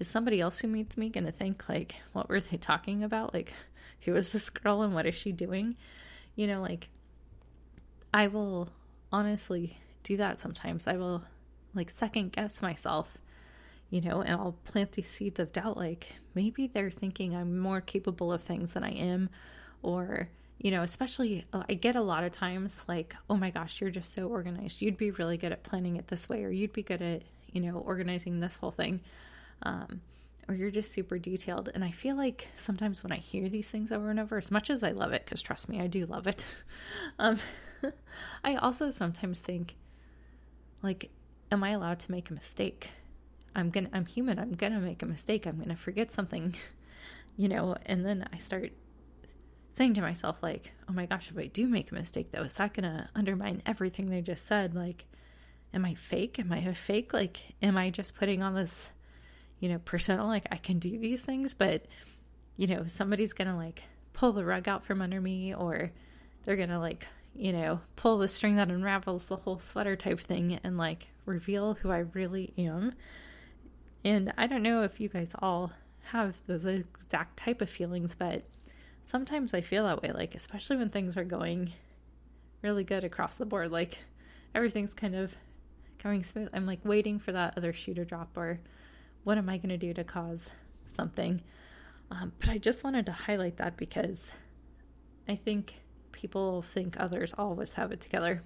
is 0.00 0.09
somebody 0.09 0.40
else 0.40 0.59
who 0.59 0.67
meets 0.67 0.97
me 0.97 1.11
going 1.11 1.26
to 1.26 1.33
think 1.33 1.62
like 1.69 1.95
what 2.12 2.29
were 2.29 2.40
they 2.40 2.57
talking 2.57 3.05
about 3.05 3.33
like 3.33 3.52
who 4.00 4.17
is 4.17 4.31
this 4.31 4.50
girl 4.50 4.83
and 4.83 4.95
what 4.95 5.07
is 5.07 5.14
she 5.14 5.31
doing 5.31 5.76
you 6.35 6.47
know 6.47 6.61
like 6.61 6.88
i 8.12 8.26
will 8.26 8.71
honestly 9.12 9.79
do 10.02 10.17
that 10.17 10.40
sometimes 10.40 10.87
i 10.87 10.97
will 10.97 11.23
like 11.75 11.90
second 11.90 12.33
guess 12.33 12.62
myself 12.62 13.19
you 13.91 14.01
know 14.01 14.21
and 14.21 14.33
i'll 14.33 14.57
plant 14.65 14.93
these 14.93 15.09
seeds 15.09 15.39
of 15.39 15.53
doubt 15.53 15.77
like 15.77 16.15
maybe 16.35 16.67
they're 16.67 16.91
thinking 16.91 17.35
i'm 17.35 17.59
more 17.59 17.81
capable 17.81 18.33
of 18.33 18.43
things 18.43 18.73
than 18.73 18.85
i 18.85 18.91
am 18.91 19.29
or 19.83 20.29
you 20.59 20.71
know 20.71 20.83
especially 20.83 21.45
uh, 21.53 21.63
i 21.69 21.75
get 21.75 21.97
a 21.97 22.03
lot 22.03 22.25
of 22.25 22.33
times 22.33 22.77
like 22.89 23.15
oh 23.29 23.37
my 23.37 23.51
gosh 23.51 23.81
you're 23.81 23.91
just 23.91 24.15
so 24.15 24.27
organized 24.29 24.81
you'd 24.81 24.97
be 24.97 25.11
really 25.11 25.37
good 25.37 25.53
at 25.53 25.63
planning 25.63 25.97
it 25.97 26.09
this 26.09 26.29
way 26.29 26.45
or 26.45 26.51
you'd 26.51 26.73
be 26.73 26.83
good 26.83 27.03
at 27.03 27.23
you 27.53 27.61
know 27.61 27.79
organizing 27.79 28.41
this 28.41 28.57
whole 28.57 28.71
thing 28.71 29.01
um, 29.63 30.01
or 30.51 30.55
you're 30.55 30.71
just 30.71 30.93
super 30.93 31.17
detailed. 31.17 31.71
And 31.73 31.85
I 31.85 31.93
feel 31.93 32.17
like 32.17 32.49
sometimes 32.57 33.05
when 33.05 33.13
I 33.13 33.19
hear 33.19 33.49
these 33.49 33.69
things 33.69 33.93
over 33.93 34.11
and 34.11 34.19
over, 34.19 34.37
as 34.37 34.51
much 34.51 34.69
as 34.69 34.83
I 34.83 34.91
love 34.91 35.13
it, 35.13 35.25
because 35.25 35.41
trust 35.41 35.69
me, 35.69 35.81
I 35.81 35.87
do 35.87 36.07
love 36.07 36.27
it, 36.27 36.45
um, 37.19 37.39
I 38.45 38.57
also 38.57 38.91
sometimes 38.91 39.39
think, 39.39 39.77
like, 40.83 41.09
am 41.53 41.63
I 41.63 41.71
allowed 41.71 42.01
to 42.01 42.11
make 42.11 42.31
a 42.31 42.35
mistake? 42.35 42.91
I'm 43.54 43.71
to 43.73 43.87
I'm 43.92 44.07
human. 44.07 44.38
I'm 44.38 44.54
to 44.54 44.80
make 44.80 45.02
a 45.02 45.07
mistake. 45.07 45.47
I'm 45.47 45.62
to 45.62 45.76
forget 45.76 46.11
something, 46.11 46.54
you 47.37 47.49
know, 47.49 47.76
and 47.87 48.04
then 48.04 48.28
I 48.33 48.38
start 48.38 48.73
saying 49.73 49.95
to 49.95 50.00
myself 50.00 50.37
like, 50.42 50.73
"Oh 50.88 50.92
my 50.92 51.07
gosh, 51.07 51.30
if 51.30 51.38
I 51.38 51.47
do 51.47 51.66
make 51.69 51.90
a 51.90 51.95
mistake 51.95 52.33
though, 52.33 52.42
is 52.42 52.54
that 52.54 52.75
to 52.75 53.09
undermine 53.14 53.62
everything 53.66 54.11
they 54.11 54.23
just 54.23 54.47
said? 54.47 54.75
Like 54.75 55.07
am 55.73 55.85
I 55.85 55.95
fake? 55.95 56.38
Am 56.38 56.52
I 56.52 56.59
a 56.59 56.75
fake? 56.75 57.12
Like 57.12 57.40
am 57.62 57.76
I 57.76 57.90
just 57.90 58.16
putting 58.16 58.42
on 58.42 58.54
this, 58.54 58.90
you 59.59 59.69
know, 59.69 59.78
persona 59.85 60.26
like 60.26 60.47
I 60.50 60.57
can 60.57 60.78
do 60.78 60.99
these 60.99 61.23
things, 61.23 61.54
but 61.54 61.87
you 62.57 62.66
know, 62.66 62.85
somebody's 62.87 63.33
to 63.49 63.57
like 63.57 63.83
pull 64.12 64.33
the 64.33 64.45
rug 64.45 64.69
out 64.69 64.85
from 64.85 65.00
under 65.00 65.21
me 65.21 65.54
or 65.54 65.90
they're 66.45 66.57
to 66.71 66.78
like 66.78 67.07
you 67.35 67.52
know, 67.52 67.80
pull 67.97 68.19
the 68.19 68.28
string 68.28 68.57
that 68.57 68.71
unravels 68.71 69.25
the 69.25 69.37
whole 69.37 69.59
sweater 69.59 69.97
type 69.97 70.19
thing 70.21 70.59
and 70.64 70.76
like 70.76 71.09
reveal 71.25 71.75
who 71.75 71.90
I 71.90 71.99
really 71.99 72.52
am. 72.59 72.92
And 74.04 74.33
I 74.38 74.47
don't 74.47 74.62
know 74.62 74.83
if 74.83 75.00
you 75.00 75.09
guys 75.09 75.33
all 75.40 75.73
have 76.04 76.40
those 76.47 76.64
exact 76.64 77.37
type 77.37 77.61
of 77.61 77.69
feelings, 77.69 78.16
but 78.19 78.45
sometimes 79.04 79.54
I 79.54 79.61
feel 79.61 79.85
that 79.85 80.02
way, 80.02 80.12
like, 80.12 80.35
especially 80.35 80.76
when 80.76 80.88
things 80.88 81.16
are 81.16 81.25
going 81.25 81.73
really 82.62 82.85
good 82.85 83.04
across 83.04 83.37
the 83.37 83.47
board, 83.47 83.71
like 83.71 83.99
everything's 84.54 84.95
kind 84.95 85.14
of 85.14 85.35
going 86.02 86.23
smooth. 86.23 86.49
I'm 86.52 86.66
like 86.66 86.80
waiting 86.85 87.19
for 87.19 87.33
that 87.33 87.54
other 87.57 87.73
shoe 87.73 87.95
to 87.95 88.04
drop, 88.04 88.37
or 88.37 88.61
what 89.25 89.38
am 89.38 89.49
I 89.49 89.59
going 89.59 89.71
to 89.71 89.76
do 89.76 89.92
to 89.95 90.04
cause 90.04 90.49
something? 90.97 91.42
Um, 92.11 92.33
but 92.40 92.49
I 92.49 92.59
just 92.59 92.83
wanted 92.83 93.07
to 93.07 93.12
highlight 93.12 93.59
that 93.59 93.76
because 93.76 94.19
I 95.28 95.37
think 95.37 95.75
people 96.12 96.62
think 96.62 96.97
others 96.99 97.35
always 97.37 97.73
have 97.73 97.92
it 97.92 98.00
together. 98.00 98.42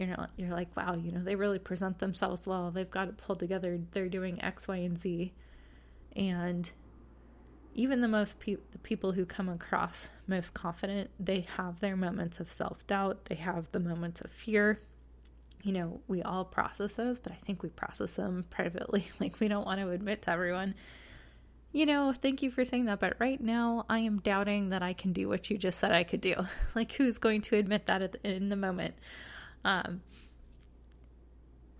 You 0.00 0.06
know, 0.06 0.26
you're 0.38 0.54
like, 0.54 0.74
wow, 0.74 0.94
you 0.94 1.12
know, 1.12 1.22
they 1.22 1.36
really 1.36 1.58
present 1.58 1.98
themselves 1.98 2.46
well. 2.46 2.70
They've 2.70 2.90
got 2.90 3.08
it 3.08 3.18
pulled 3.18 3.38
together. 3.38 3.78
They're 3.92 4.08
doing 4.08 4.42
X, 4.42 4.66
Y, 4.66 4.76
and 4.76 4.98
Z. 4.98 5.34
And 6.16 6.70
even 7.74 8.00
the 8.00 8.08
most 8.08 8.40
pe- 8.40 8.56
the 8.72 8.78
people 8.78 9.12
who 9.12 9.26
come 9.26 9.50
across 9.50 10.08
most 10.26 10.54
confident, 10.54 11.10
they 11.20 11.46
have 11.56 11.80
their 11.80 11.96
moments 11.96 12.40
of 12.40 12.50
self 12.50 12.86
doubt. 12.86 13.26
They 13.26 13.34
have 13.34 13.70
the 13.72 13.80
moments 13.80 14.22
of 14.22 14.32
fear. 14.32 14.80
You 15.62 15.72
know, 15.72 16.00
we 16.08 16.22
all 16.22 16.46
process 16.46 16.92
those, 16.92 17.18
but 17.18 17.32
I 17.32 17.38
think 17.44 17.62
we 17.62 17.68
process 17.68 18.14
them 18.14 18.46
privately. 18.48 19.04
Like 19.20 19.38
we 19.38 19.48
don't 19.48 19.66
want 19.66 19.80
to 19.80 19.90
admit 19.90 20.22
to 20.22 20.30
everyone 20.30 20.74
you 21.72 21.86
know, 21.86 22.12
thank 22.12 22.42
you 22.42 22.50
for 22.50 22.64
saying 22.64 22.86
that, 22.86 22.98
but 22.98 23.14
right 23.20 23.40
now 23.40 23.86
I 23.88 24.00
am 24.00 24.18
doubting 24.20 24.70
that 24.70 24.82
I 24.82 24.92
can 24.92 25.12
do 25.12 25.28
what 25.28 25.50
you 25.50 25.58
just 25.58 25.78
said 25.78 25.92
I 25.92 26.04
could 26.04 26.20
do. 26.20 26.34
Like, 26.74 26.92
who's 26.92 27.18
going 27.18 27.42
to 27.42 27.56
admit 27.56 27.86
that 27.86 28.12
the, 28.12 28.28
in 28.28 28.48
the 28.48 28.56
moment? 28.56 28.94
Um, 29.64 30.02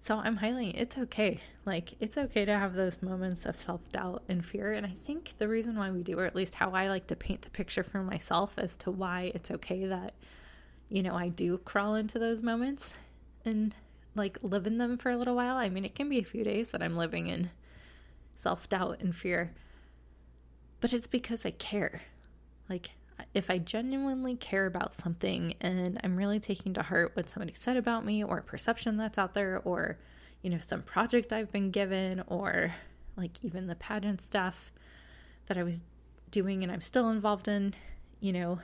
so 0.02 0.16
I'm 0.16 0.38
highlighting 0.38 0.74
it's 0.80 0.96
okay. 0.96 1.40
Like, 1.66 1.94
it's 2.00 2.16
okay 2.16 2.44
to 2.44 2.56
have 2.56 2.74
those 2.74 3.02
moments 3.02 3.46
of 3.46 3.58
self 3.58 3.80
doubt 3.92 4.22
and 4.28 4.44
fear. 4.44 4.72
And 4.72 4.86
I 4.86 4.94
think 5.04 5.34
the 5.38 5.48
reason 5.48 5.76
why 5.76 5.90
we 5.90 6.02
do, 6.02 6.18
or 6.18 6.24
at 6.24 6.36
least 6.36 6.54
how 6.54 6.70
I 6.72 6.88
like 6.88 7.06
to 7.08 7.16
paint 7.16 7.42
the 7.42 7.50
picture 7.50 7.84
for 7.84 8.02
myself 8.02 8.54
as 8.56 8.76
to 8.78 8.90
why 8.90 9.32
it's 9.34 9.50
okay 9.50 9.86
that, 9.86 10.14
you 10.88 11.02
know, 11.02 11.14
I 11.14 11.28
do 11.28 11.58
crawl 11.58 11.94
into 11.94 12.18
those 12.18 12.42
moments 12.42 12.94
and 13.44 13.74
like 14.14 14.38
live 14.42 14.66
in 14.66 14.78
them 14.78 14.98
for 14.98 15.10
a 15.10 15.16
little 15.16 15.36
while. 15.36 15.56
I 15.56 15.68
mean, 15.68 15.84
it 15.84 15.94
can 15.94 16.08
be 16.08 16.18
a 16.18 16.24
few 16.24 16.44
days 16.44 16.68
that 16.68 16.82
I'm 16.82 16.96
living 16.96 17.28
in 17.28 17.50
self 18.36 18.68
doubt 18.68 18.98
and 19.00 19.14
fear 19.14 19.52
but 20.80 20.92
it's 20.92 21.06
because 21.06 21.44
I 21.44 21.50
care. 21.52 22.02
Like, 22.68 22.90
if 23.34 23.50
I 23.50 23.58
genuinely 23.58 24.36
care 24.36 24.66
about 24.66 24.94
something 24.94 25.54
and 25.60 26.00
I'm 26.02 26.16
really 26.16 26.40
taking 26.40 26.74
to 26.74 26.82
heart 26.82 27.12
what 27.14 27.28
somebody 27.28 27.54
said 27.54 27.76
about 27.76 28.04
me 28.04 28.22
or 28.22 28.38
a 28.38 28.42
perception 28.42 28.96
that's 28.96 29.18
out 29.18 29.34
there 29.34 29.60
or, 29.64 29.98
you 30.42 30.50
know, 30.50 30.58
some 30.58 30.82
project 30.82 31.32
I've 31.32 31.52
been 31.52 31.70
given 31.70 32.22
or 32.26 32.74
like 33.16 33.32
even 33.42 33.66
the 33.66 33.74
pageant 33.74 34.20
stuff 34.20 34.72
that 35.46 35.58
I 35.58 35.62
was 35.62 35.82
doing 36.30 36.62
and 36.62 36.70
I'm 36.72 36.80
still 36.80 37.10
involved 37.10 37.48
in, 37.48 37.74
you 38.20 38.32
know, 38.32 38.60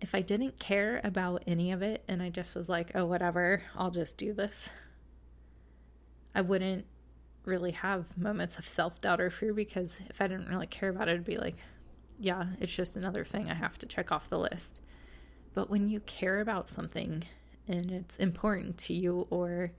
if 0.00 0.14
I 0.14 0.20
didn't 0.20 0.58
care 0.58 1.00
about 1.02 1.42
any 1.46 1.72
of 1.72 1.82
it 1.82 2.04
and 2.06 2.22
I 2.22 2.28
just 2.28 2.54
was 2.54 2.68
like, 2.68 2.90
oh, 2.94 3.06
whatever, 3.06 3.62
I'll 3.76 3.90
just 3.90 4.18
do 4.18 4.32
this, 4.32 4.68
I 6.34 6.42
wouldn't 6.42 6.84
really 7.44 7.72
have 7.72 8.16
moments 8.18 8.58
of 8.58 8.68
self 8.68 9.00
doubt 9.00 9.20
or 9.20 9.30
fear 9.30 9.54
because 9.54 9.98
if 10.10 10.20
I 10.20 10.26
didn't 10.26 10.48
really 10.48 10.66
care 10.66 10.90
about 10.90 11.08
it, 11.08 11.12
it'd 11.12 11.24
be 11.24 11.38
like, 11.38 11.56
yeah, 12.18 12.46
it's 12.60 12.74
just 12.74 12.96
another 12.96 13.24
thing 13.24 13.50
I 13.50 13.54
have 13.54 13.78
to 13.78 13.86
check 13.86 14.10
off 14.12 14.30
the 14.30 14.38
list. 14.38 14.80
But 15.54 15.70
when 15.70 15.88
you 15.88 16.00
care 16.00 16.40
about 16.40 16.68
something 16.68 17.24
and 17.68 17.90
it's 17.90 18.16
important 18.16 18.78
to 18.78 18.94
you, 18.94 19.26
or, 19.30 19.72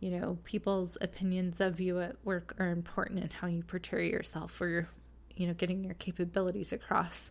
you 0.00 0.10
know, 0.10 0.38
people's 0.44 0.96
opinions 1.00 1.60
of 1.60 1.80
you 1.80 2.00
at 2.00 2.16
work 2.24 2.54
are 2.58 2.70
important 2.70 3.20
in 3.20 3.30
how 3.30 3.48
you 3.48 3.62
portray 3.62 4.10
yourself 4.10 4.60
or, 4.60 4.88
you 5.34 5.46
know, 5.46 5.54
getting 5.54 5.82
your 5.84 5.94
capabilities 5.94 6.72
across. 6.72 7.30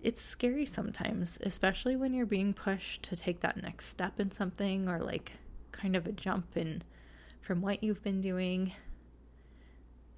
It's 0.00 0.22
scary 0.22 0.66
sometimes, 0.66 1.38
especially 1.42 1.96
when 1.96 2.12
you're 2.12 2.26
being 2.26 2.52
pushed 2.52 3.04
to 3.04 3.16
take 3.16 3.40
that 3.40 3.62
next 3.62 3.86
step 3.86 4.18
in 4.18 4.30
something 4.30 4.88
or 4.88 4.98
like 4.98 5.32
kind 5.70 5.96
of 5.96 6.06
a 6.06 6.12
jump 6.12 6.56
in 6.56 6.82
from 7.40 7.60
what 7.60 7.82
you've 7.82 8.02
been 8.02 8.20
doing, 8.20 8.72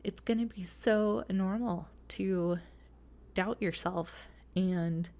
it's 0.03 0.21
going 0.21 0.39
to 0.39 0.55
be 0.55 0.63
so 0.63 1.25
normal 1.31 1.89
to 2.09 2.59
doubt 3.35 3.61
yourself 3.61 4.29
and 4.57 5.11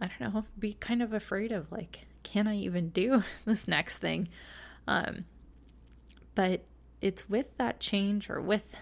I 0.00 0.10
don't 0.18 0.34
know, 0.34 0.44
be 0.58 0.74
kind 0.74 1.02
of 1.02 1.12
afraid 1.12 1.52
of 1.52 1.70
like, 1.72 2.00
can 2.22 2.46
I 2.46 2.56
even 2.56 2.90
do 2.90 3.22
this 3.44 3.66
next 3.68 3.96
thing? 3.96 4.28
Um, 4.86 5.24
but 6.34 6.64
it's 7.00 7.28
with 7.28 7.46
that 7.58 7.80
change 7.80 8.28
or 8.28 8.40
with, 8.40 8.74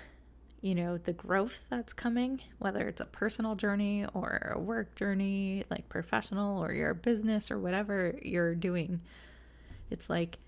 you 0.60 0.74
know, 0.74 0.96
the 0.96 1.12
growth 1.12 1.64
that's 1.68 1.92
coming, 1.92 2.40
whether 2.58 2.88
it's 2.88 3.00
a 3.00 3.06
personal 3.06 3.54
journey 3.54 4.06
or 4.14 4.52
a 4.54 4.60
work 4.60 4.94
journey, 4.94 5.64
like 5.70 5.88
professional 5.88 6.62
or 6.62 6.72
your 6.72 6.94
business 6.94 7.50
or 7.50 7.58
whatever 7.58 8.18
you're 8.22 8.54
doing. 8.54 9.00
It's 9.90 10.08
like 10.08 10.38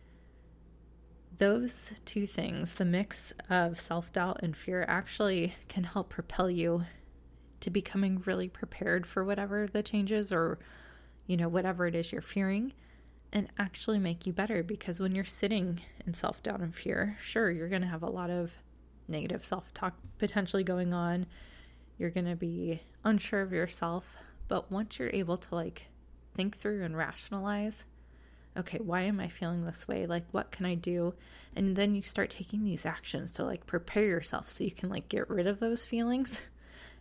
those 1.38 1.92
two 2.04 2.26
things, 2.26 2.74
the 2.74 2.84
mix 2.84 3.32
of 3.50 3.80
self 3.80 4.12
doubt 4.12 4.40
and 4.42 4.56
fear, 4.56 4.84
actually 4.88 5.54
can 5.68 5.84
help 5.84 6.08
propel 6.10 6.48
you 6.48 6.84
to 7.64 7.70
becoming 7.70 8.22
really 8.26 8.48
prepared 8.48 9.06
for 9.06 9.24
whatever 9.24 9.66
the 9.66 9.82
changes 9.82 10.30
or, 10.30 10.58
you 11.26 11.36
know, 11.36 11.48
whatever 11.48 11.86
it 11.86 11.94
is 11.94 12.12
you're 12.12 12.22
fearing 12.22 12.72
and 13.32 13.48
actually 13.58 13.98
make 13.98 14.26
you 14.26 14.32
better. 14.32 14.62
Because 14.62 15.00
when 15.00 15.14
you're 15.14 15.24
sitting 15.24 15.80
in 16.06 16.14
self 16.14 16.42
doubt 16.42 16.60
and 16.60 16.74
fear, 16.74 17.16
sure, 17.20 17.50
you're 17.50 17.68
going 17.68 17.82
to 17.82 17.88
have 17.88 18.02
a 18.02 18.10
lot 18.10 18.30
of 18.30 18.52
negative 19.08 19.44
self 19.44 19.72
talk 19.74 19.94
potentially 20.18 20.64
going 20.64 20.94
on. 20.94 21.26
You're 21.98 22.10
going 22.10 22.26
to 22.26 22.36
be 22.36 22.82
unsure 23.04 23.42
of 23.42 23.52
yourself. 23.52 24.16
But 24.46 24.70
once 24.70 24.98
you're 24.98 25.10
able 25.10 25.38
to 25.38 25.54
like 25.54 25.86
think 26.34 26.58
through 26.58 26.84
and 26.84 26.96
rationalize 26.96 27.84
okay, 28.56 28.78
why 28.78 29.02
am 29.02 29.20
I 29.20 29.28
feeling 29.28 29.64
this 29.64 29.88
way? 29.88 30.06
Like, 30.06 30.24
what 30.30 30.50
can 30.50 30.66
I 30.66 30.74
do? 30.74 31.14
And 31.56 31.76
then 31.76 31.94
you 31.94 32.02
start 32.02 32.30
taking 32.30 32.64
these 32.64 32.86
actions 32.86 33.32
to 33.32 33.44
like 33.44 33.66
prepare 33.66 34.04
yourself 34.04 34.50
so 34.50 34.64
you 34.64 34.70
can 34.70 34.88
like 34.88 35.08
get 35.08 35.28
rid 35.28 35.46
of 35.46 35.60
those 35.60 35.84
feelings. 35.84 36.40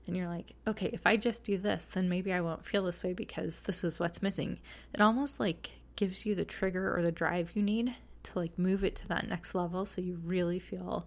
And 0.06 0.18
you're 0.18 0.28
like, 0.28 0.54
okay, 0.68 0.90
if 0.92 1.06
I 1.06 1.16
just 1.16 1.44
do 1.44 1.58
this, 1.58 1.88
then 1.92 2.10
maybe 2.10 2.34
I 2.34 2.42
won't 2.42 2.66
feel 2.66 2.84
this 2.84 3.04
way 3.04 3.14
because 3.14 3.62
this 3.62 3.84
is 3.84 4.00
what's 4.00 4.22
missing. 4.22 4.60
It 4.94 5.02
almost 5.02 5.40
like 5.40 5.72
gives 5.96 6.26
you 6.26 6.36
the 6.36 6.46
trigger 6.46 6.96
or 6.96 7.04
the 7.04 7.12
drive 7.12 7.52
you 7.54 7.62
need 7.62 7.96
to 8.24 8.40
like 8.40 8.58
move 8.58 8.84
it 8.84 8.96
to 8.96 9.08
that 9.08 9.28
next 9.28 9.54
level 9.54 9.86
so 9.86 10.02
you 10.02 10.20
really 10.24 10.60
feel 10.60 11.06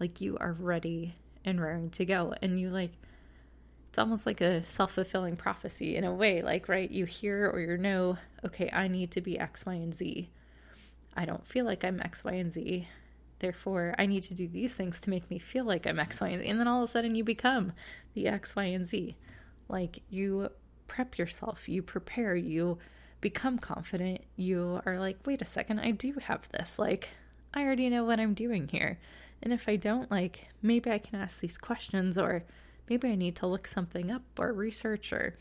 like 0.00 0.20
you 0.20 0.36
are 0.38 0.52
ready 0.52 1.14
and 1.44 1.60
raring 1.60 1.90
to 1.90 2.04
go. 2.04 2.34
And 2.42 2.60
you 2.60 2.70
like, 2.70 2.92
it's 3.88 3.98
almost 3.98 4.26
like 4.26 4.40
a 4.40 4.66
self 4.66 4.92
fulfilling 4.92 5.36
prophecy 5.36 5.96
in 5.96 6.04
a 6.04 6.12
way. 6.12 6.42
Like, 6.42 6.68
right, 6.68 6.90
you 6.90 7.06
hear 7.06 7.48
or 7.48 7.60
you 7.60 7.78
know, 7.78 8.18
okay, 8.44 8.68
I 8.72 8.88
need 8.88 9.10
to 9.12 9.20
be 9.20 9.38
X, 9.38 9.64
Y, 9.64 9.74
and 9.74 9.94
Z. 9.94 10.28
I 11.16 11.24
don't 11.24 11.46
feel 11.46 11.64
like 11.64 11.82
I'm 11.82 12.00
X, 12.02 12.22
Y, 12.22 12.32
and 12.32 12.52
Z. 12.52 12.86
Therefore, 13.38 13.94
I 13.98 14.06
need 14.06 14.22
to 14.24 14.34
do 14.34 14.48
these 14.48 14.72
things 14.72 14.98
to 15.00 15.10
make 15.10 15.30
me 15.30 15.38
feel 15.38 15.64
like 15.64 15.86
I'm 15.86 15.98
X, 15.98 16.20
Y, 16.20 16.28
and 16.28 16.42
Z. 16.42 16.48
And 16.48 16.58
then 16.58 16.68
all 16.68 16.82
of 16.82 16.88
a 16.88 16.92
sudden, 16.92 17.14
you 17.14 17.24
become 17.24 17.72
the 18.14 18.28
X, 18.28 18.56
Y, 18.56 18.64
and 18.64 18.86
Z. 18.86 19.16
Like, 19.68 20.02
you 20.08 20.50
prep 20.86 21.18
yourself, 21.18 21.68
you 21.68 21.82
prepare, 21.82 22.34
you 22.34 22.78
become 23.20 23.58
confident. 23.58 24.22
You 24.36 24.80
are 24.86 24.98
like, 24.98 25.18
wait 25.26 25.42
a 25.42 25.46
second, 25.46 25.80
I 25.80 25.90
do 25.90 26.14
have 26.22 26.48
this. 26.50 26.78
Like, 26.78 27.10
I 27.52 27.62
already 27.62 27.88
know 27.88 28.04
what 28.04 28.20
I'm 28.20 28.34
doing 28.34 28.68
here. 28.68 28.98
And 29.42 29.52
if 29.52 29.68
I 29.68 29.76
don't, 29.76 30.10
like, 30.10 30.48
maybe 30.62 30.90
I 30.90 30.98
can 30.98 31.20
ask 31.20 31.40
these 31.40 31.58
questions 31.58 32.16
or 32.16 32.44
maybe 32.88 33.08
I 33.08 33.14
need 33.14 33.36
to 33.36 33.46
look 33.46 33.66
something 33.66 34.10
up 34.10 34.22
or 34.38 34.52
research 34.52 35.12
or, 35.12 35.36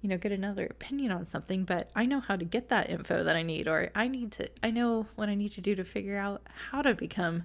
you 0.00 0.08
know, 0.08 0.16
get 0.16 0.32
another 0.32 0.66
opinion 0.66 1.12
on 1.12 1.26
something, 1.26 1.64
but 1.64 1.90
I 1.94 2.06
know 2.06 2.20
how 2.20 2.36
to 2.36 2.44
get 2.44 2.68
that 2.70 2.88
info 2.88 3.22
that 3.24 3.36
I 3.36 3.42
need, 3.42 3.68
or 3.68 3.90
I 3.94 4.08
need 4.08 4.32
to, 4.32 4.48
I 4.62 4.70
know 4.70 5.06
what 5.14 5.28
I 5.28 5.34
need 5.34 5.52
to 5.52 5.60
do 5.60 5.74
to 5.74 5.84
figure 5.84 6.16
out 6.16 6.42
how 6.70 6.82
to 6.82 6.94
become 6.94 7.44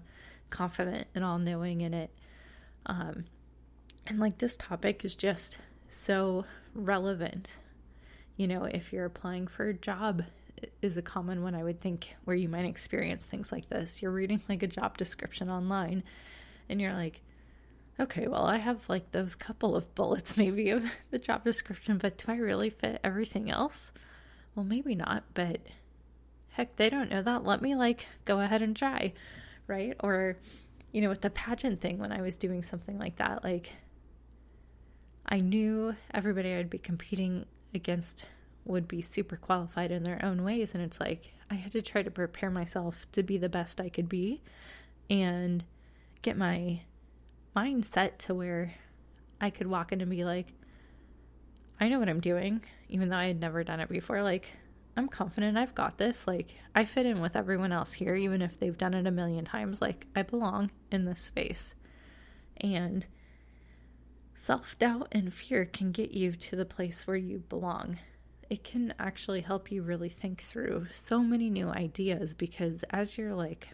confident 0.50 1.08
and 1.14 1.24
all 1.24 1.38
knowing 1.38 1.82
in 1.82 1.94
it. 1.94 2.12
Um, 2.86 3.26
and 4.08 4.20
like 4.20 4.38
this 4.38 4.56
topic 4.56 5.04
is 5.04 5.16
just 5.16 5.58
so 5.90 6.46
relevant. 6.74 7.58
You 8.38 8.48
know, 8.48 8.64
if 8.66 8.94
you're 8.94 9.06
applying 9.06 9.48
for 9.48 9.70
a 9.70 9.74
job 9.74 10.24
is 10.82 10.98
a 10.98 11.02
common 11.02 11.44
one 11.44 11.56
I 11.56 11.64
would 11.64 11.82
think 11.82 12.16
where 12.24 12.36
you 12.36 12.50
might 12.50 12.66
experience 12.66 13.24
things 13.24 13.52
like 13.52 13.70
this. 13.70 14.02
You're 14.02 14.12
reading 14.12 14.42
like 14.48 14.64
a 14.64 14.68
job 14.68 14.98
description 14.98 15.50
online 15.50 16.04
and 16.70 16.80
you're 16.80 16.94
like, 16.94 17.22
okay, 18.00 18.28
well, 18.28 18.46
I 18.46 18.58
have 18.58 18.88
like 18.90 19.12
those 19.12 19.36
couple 19.36 19.76
of 19.76 19.94
bullets 19.96 20.38
maybe 20.38 20.70
of 20.70 20.86
the 21.12 21.20
job 21.20 21.44
description, 21.44 21.98
but 21.98 22.18
do 22.18 22.32
I 22.32 22.38
really 22.38 22.70
fit 22.70 23.00
everything 23.04 23.50
else? 23.50 23.92
Well, 24.54 24.66
maybe 24.66 24.96
not, 24.96 25.24
but 25.34 25.62
heck, 26.50 26.76
they 26.78 26.90
don't 26.90 27.10
know 27.10 27.22
that. 27.22 27.44
Let 27.44 27.62
me 27.62 27.76
like 27.76 28.08
go 28.24 28.40
ahead 28.40 28.62
and 28.62 28.76
try, 28.76 29.14
right? 29.68 29.96
Or, 30.02 30.38
you 30.92 31.02
know, 31.02 31.10
with 31.10 31.22
the 31.22 31.30
pageant 31.30 31.82
thing, 31.82 32.00
when 32.00 32.12
I 32.12 32.22
was 32.22 32.38
doing 32.38 32.64
something 32.64 32.98
like 32.98 33.18
that, 33.18 33.44
like 33.44 33.72
I 35.26 35.40
knew 35.40 35.96
everybody 36.14 36.54
I'd 36.54 36.70
be 36.70 36.78
competing 36.78 37.46
against 37.74 38.26
would 38.64 38.88
be 38.88 39.02
super 39.02 39.36
qualified 39.36 39.92
in 39.92 40.04
their 40.04 40.24
own 40.24 40.44
ways. 40.44 40.74
And 40.74 40.84
it's 40.84 41.00
like 41.00 41.34
I 41.50 41.56
had 41.56 41.72
to 41.74 41.82
try 41.82 42.02
to 42.02 42.12
prepare 42.12 42.50
myself 42.50 43.06
to 43.12 43.24
be 43.24 43.38
the 43.38 43.50
best 43.50 43.82
I 43.82 43.90
could 43.90 44.10
be 44.10 44.42
and 45.10 45.64
get 46.22 46.38
my 46.38 46.82
mindset 47.56 48.18
to 48.20 48.34
where 48.34 48.74
I 49.40 49.50
could 49.50 49.68
walk 49.68 49.92
in 49.92 50.02
and 50.02 50.10
be 50.10 50.26
like, 50.26 50.54
I 51.80 51.90
know 51.90 52.00
what 52.00 52.10
I'm 52.10 52.22
doing, 52.22 52.62
even 52.90 53.10
though 53.10 53.18
I 53.18 53.28
had 53.28 53.40
never 53.40 53.64
done 53.64 53.80
it 53.80 53.90
before. 53.90 54.22
Like, 54.22 54.48
I'm 54.98 55.10
confident 55.10 55.58
I've 55.58 55.76
got 55.76 55.98
this. 55.98 56.26
Like, 56.26 56.56
I 56.74 56.86
fit 56.86 57.06
in 57.06 57.20
with 57.20 57.36
everyone 57.36 57.72
else 57.72 57.94
here, 57.94 58.16
even 58.16 58.42
if 58.42 58.60
they've 58.60 58.78
done 58.78 58.94
it 58.94 59.08
a 59.08 59.12
million 59.12 59.44
times. 59.44 59.82
Like, 59.82 60.08
I 60.16 60.22
belong 60.22 60.72
in 60.92 61.06
this 61.06 61.20
space. 61.20 61.76
And 62.58 63.06
self 64.36 64.78
doubt 64.80 65.10
and 65.12 65.34
fear 65.34 65.66
can 65.66 65.92
get 65.92 66.12
you 66.12 66.34
to 66.34 66.56
the 66.56 66.66
place 66.66 67.06
where 67.06 67.18
you 67.18 67.40
belong. 67.50 68.00
It 68.50 68.64
can 68.64 68.94
actually 69.00 69.42
help 69.42 69.72
you 69.72 69.82
really 69.82 70.10
think 70.10 70.44
through 70.44 70.88
so 70.94 71.20
many 71.20 71.50
new 71.50 71.70
ideas 71.70 72.34
because 72.34 72.84
as 72.92 73.18
you're 73.18 73.34
like, 73.34 73.70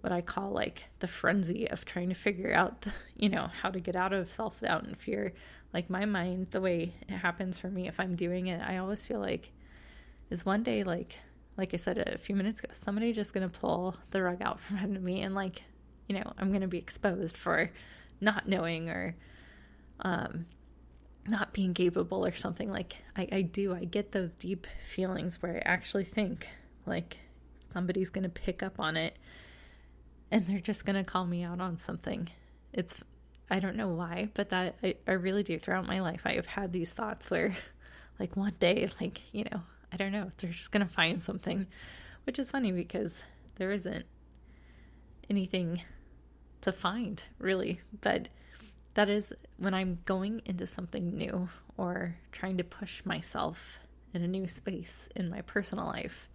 what 0.00 0.12
I 0.12 0.20
call 0.20 0.50
like 0.50 0.84
the 1.00 1.08
frenzy 1.08 1.68
of 1.68 1.84
trying 1.84 2.08
to 2.08 2.14
figure 2.14 2.52
out, 2.52 2.82
the, 2.82 2.92
you 3.16 3.28
know, 3.28 3.48
how 3.62 3.70
to 3.70 3.80
get 3.80 3.96
out 3.96 4.12
of 4.12 4.30
self 4.30 4.60
doubt 4.60 4.84
and 4.84 4.96
fear. 4.96 5.32
Like 5.72 5.90
my 5.90 6.04
mind, 6.04 6.48
the 6.50 6.60
way 6.60 6.94
it 7.08 7.16
happens 7.16 7.58
for 7.58 7.68
me, 7.68 7.88
if 7.88 7.98
I'm 8.00 8.14
doing 8.14 8.46
it, 8.46 8.60
I 8.60 8.78
always 8.78 9.04
feel 9.04 9.20
like 9.20 9.50
is 10.30 10.44
one 10.44 10.62
day 10.62 10.84
like 10.84 11.16
like 11.56 11.74
I 11.74 11.76
said 11.76 11.98
a 11.98 12.18
few 12.18 12.36
minutes 12.36 12.60
ago, 12.60 12.68
somebody 12.72 13.12
just 13.12 13.32
gonna 13.32 13.48
pull 13.48 13.96
the 14.10 14.22
rug 14.22 14.40
out 14.40 14.60
from 14.60 14.78
under 14.82 15.00
me 15.00 15.22
and 15.22 15.34
like, 15.34 15.62
you 16.08 16.14
know, 16.14 16.32
I'm 16.38 16.52
gonna 16.52 16.68
be 16.68 16.78
exposed 16.78 17.36
for 17.36 17.70
not 18.20 18.48
knowing 18.48 18.88
or 18.88 19.16
um 20.00 20.46
not 21.26 21.52
being 21.52 21.74
capable 21.74 22.24
or 22.24 22.34
something. 22.34 22.70
Like 22.70 22.96
I, 23.16 23.28
I 23.30 23.42
do, 23.42 23.74
I 23.74 23.84
get 23.84 24.12
those 24.12 24.32
deep 24.32 24.66
feelings 24.88 25.42
where 25.42 25.56
I 25.56 25.68
actually 25.70 26.04
think 26.04 26.48
like 26.86 27.18
somebody's 27.72 28.08
gonna 28.08 28.28
pick 28.28 28.62
up 28.62 28.78
on 28.78 28.96
it 28.96 29.16
and 30.30 30.46
they're 30.46 30.60
just 30.60 30.84
gonna 30.84 31.04
call 31.04 31.26
me 31.26 31.42
out 31.42 31.60
on 31.60 31.78
something. 31.78 32.28
It's 32.72 33.02
I 33.50 33.60
don't 33.60 33.76
know 33.76 33.88
why, 33.88 34.28
but 34.34 34.50
that 34.50 34.76
I, 34.82 34.96
I 35.06 35.12
really 35.12 35.42
do 35.42 35.58
throughout 35.58 35.86
my 35.86 36.00
life. 36.00 36.22
I 36.24 36.34
have 36.34 36.46
had 36.46 36.72
these 36.72 36.90
thoughts 36.90 37.30
where 37.30 37.56
like 38.20 38.36
one 38.36 38.54
day, 38.58 38.88
like, 39.00 39.20
you 39.32 39.44
know, 39.44 39.62
I 39.92 39.96
don't 39.96 40.12
know, 40.12 40.30
they're 40.38 40.50
just 40.50 40.72
gonna 40.72 40.88
find 40.88 41.20
something. 41.20 41.66
Which 42.24 42.38
is 42.38 42.50
funny 42.50 42.72
because 42.72 43.12
there 43.56 43.72
isn't 43.72 44.04
anything 45.30 45.82
to 46.60 46.72
find, 46.72 47.22
really. 47.38 47.80
But 48.00 48.28
that 48.94 49.08
is 49.08 49.32
when 49.56 49.74
I'm 49.74 50.00
going 50.04 50.42
into 50.44 50.66
something 50.66 51.16
new 51.16 51.48
or 51.76 52.16
trying 52.32 52.58
to 52.58 52.64
push 52.64 53.04
myself 53.04 53.78
in 54.12 54.22
a 54.22 54.28
new 54.28 54.48
space 54.48 55.08
in 55.14 55.30
my 55.30 55.40
personal 55.42 55.86
life. 55.86 56.28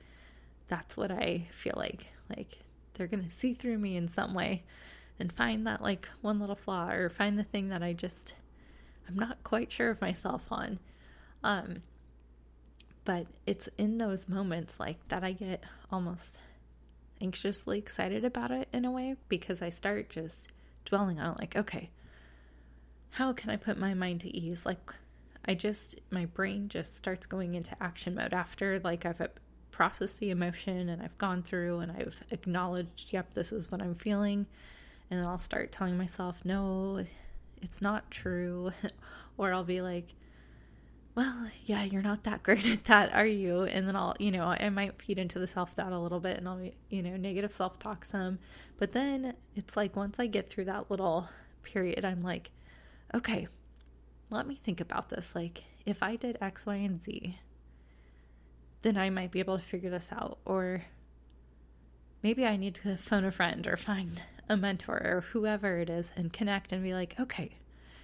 That's 0.67 0.95
what 0.95 1.11
I 1.11 1.47
feel 1.51 1.75
like. 1.75 2.07
Like 2.29 2.62
they're 2.93 3.07
going 3.07 3.23
to 3.23 3.31
see 3.31 3.53
through 3.53 3.77
me 3.77 3.95
in 3.95 4.07
some 4.07 4.33
way 4.33 4.63
and 5.19 5.31
find 5.31 5.65
that 5.67 5.81
like 5.81 6.07
one 6.21 6.39
little 6.39 6.55
flaw 6.55 6.89
or 6.89 7.09
find 7.09 7.37
the 7.37 7.43
thing 7.43 7.69
that 7.69 7.83
I 7.83 7.93
just 7.93 8.33
I'm 9.07 9.15
not 9.15 9.43
quite 9.43 9.71
sure 9.71 9.89
of 9.89 10.01
myself 10.01 10.43
on. 10.49 10.79
Um 11.43 11.81
but 13.05 13.27
it's 13.45 13.67
in 13.77 13.97
those 13.97 14.29
moments 14.29 14.79
like 14.79 14.97
that 15.09 15.23
I 15.23 15.33
get 15.33 15.63
almost 15.91 16.39
anxiously 17.21 17.77
excited 17.77 18.23
about 18.25 18.51
it 18.51 18.67
in 18.73 18.85
a 18.85 18.91
way 18.91 19.15
because 19.29 19.61
I 19.61 19.69
start 19.69 20.09
just 20.09 20.49
dwelling 20.85 21.19
on 21.19 21.33
it 21.33 21.39
like 21.39 21.55
okay, 21.55 21.89
how 23.11 23.33
can 23.33 23.49
I 23.49 23.55
put 23.57 23.77
my 23.77 23.93
mind 23.93 24.21
to 24.21 24.35
ease? 24.35 24.61
Like 24.65 24.91
I 25.45 25.53
just 25.53 25.99
my 26.09 26.25
brain 26.25 26.69
just 26.69 26.97
starts 26.97 27.25
going 27.25 27.55
into 27.55 27.81
action 27.83 28.15
mode 28.15 28.33
after 28.33 28.79
like 28.79 29.05
I've 29.05 29.21
processed 29.73 30.19
the 30.19 30.29
emotion 30.29 30.87
and 30.87 31.01
I've 31.01 31.17
gone 31.17 31.43
through 31.43 31.79
and 31.79 31.91
I've 31.91 32.15
acknowledged, 32.31 33.11
yep, 33.11 33.33
this 33.33 33.51
is 33.51 33.69
what 33.69 33.81
I'm 33.81 33.95
feeling. 33.95 34.45
And 35.11 35.25
I'll 35.25 35.37
start 35.37 35.71
telling 35.71 35.97
myself, 35.97 36.37
no, 36.45 37.03
it's 37.61 37.81
not 37.81 38.09
true. 38.09 38.71
or 39.37 39.51
I'll 39.51 39.63
be 39.63 39.81
like, 39.81 40.13
well, 41.15 41.47
yeah, 41.65 41.83
you're 41.83 42.01
not 42.01 42.23
that 42.23 42.43
great 42.43 42.65
at 42.65 42.85
that, 42.85 43.13
are 43.13 43.25
you? 43.25 43.63
And 43.63 43.87
then 43.87 43.95
I'll, 43.95 44.15
you 44.19 44.31
know, 44.31 44.45
I 44.45 44.69
might 44.69 45.01
feed 45.01 45.19
into 45.19 45.39
the 45.39 45.47
self 45.47 45.75
doubt 45.75 45.91
a 45.91 45.99
little 45.99 46.19
bit 46.19 46.37
and 46.37 46.47
I'll, 46.47 46.57
be, 46.57 46.73
you 46.89 47.01
know, 47.01 47.17
negative 47.17 47.53
self 47.53 47.79
talk 47.79 48.05
some. 48.05 48.39
But 48.77 48.93
then 48.93 49.33
it's 49.55 49.75
like 49.75 49.95
once 49.95 50.15
I 50.19 50.27
get 50.27 50.49
through 50.49 50.65
that 50.65 50.89
little 50.89 51.27
period, 51.63 52.05
I'm 52.05 52.23
like, 52.23 52.51
okay, 53.13 53.47
let 54.29 54.47
me 54.47 54.59
think 54.63 54.79
about 54.79 55.09
this. 55.09 55.33
Like, 55.35 55.63
if 55.85 56.01
I 56.01 56.15
did 56.15 56.37
X, 56.41 56.65
Y, 56.65 56.75
and 56.75 57.03
Z, 57.03 57.37
then 58.83 58.97
I 58.97 59.09
might 59.09 59.31
be 59.31 59.39
able 59.39 59.57
to 59.57 59.63
figure 59.63 59.89
this 59.89 60.09
out. 60.11 60.37
Or 60.45 60.85
maybe 62.21 62.45
I 62.45 62.55
need 62.55 62.75
to 62.75 62.95
phone 62.97 63.25
a 63.25 63.31
friend 63.31 63.67
or 63.67 63.75
find 63.75 64.23
a 64.47 64.55
mentor 64.55 65.01
or 65.03 65.21
whoever 65.31 65.79
it 65.79 65.89
is 65.89 66.07
and 66.15 66.31
connect 66.31 66.71
and 66.71 66.83
be 66.83 66.93
like, 66.93 67.15
okay, 67.19 67.57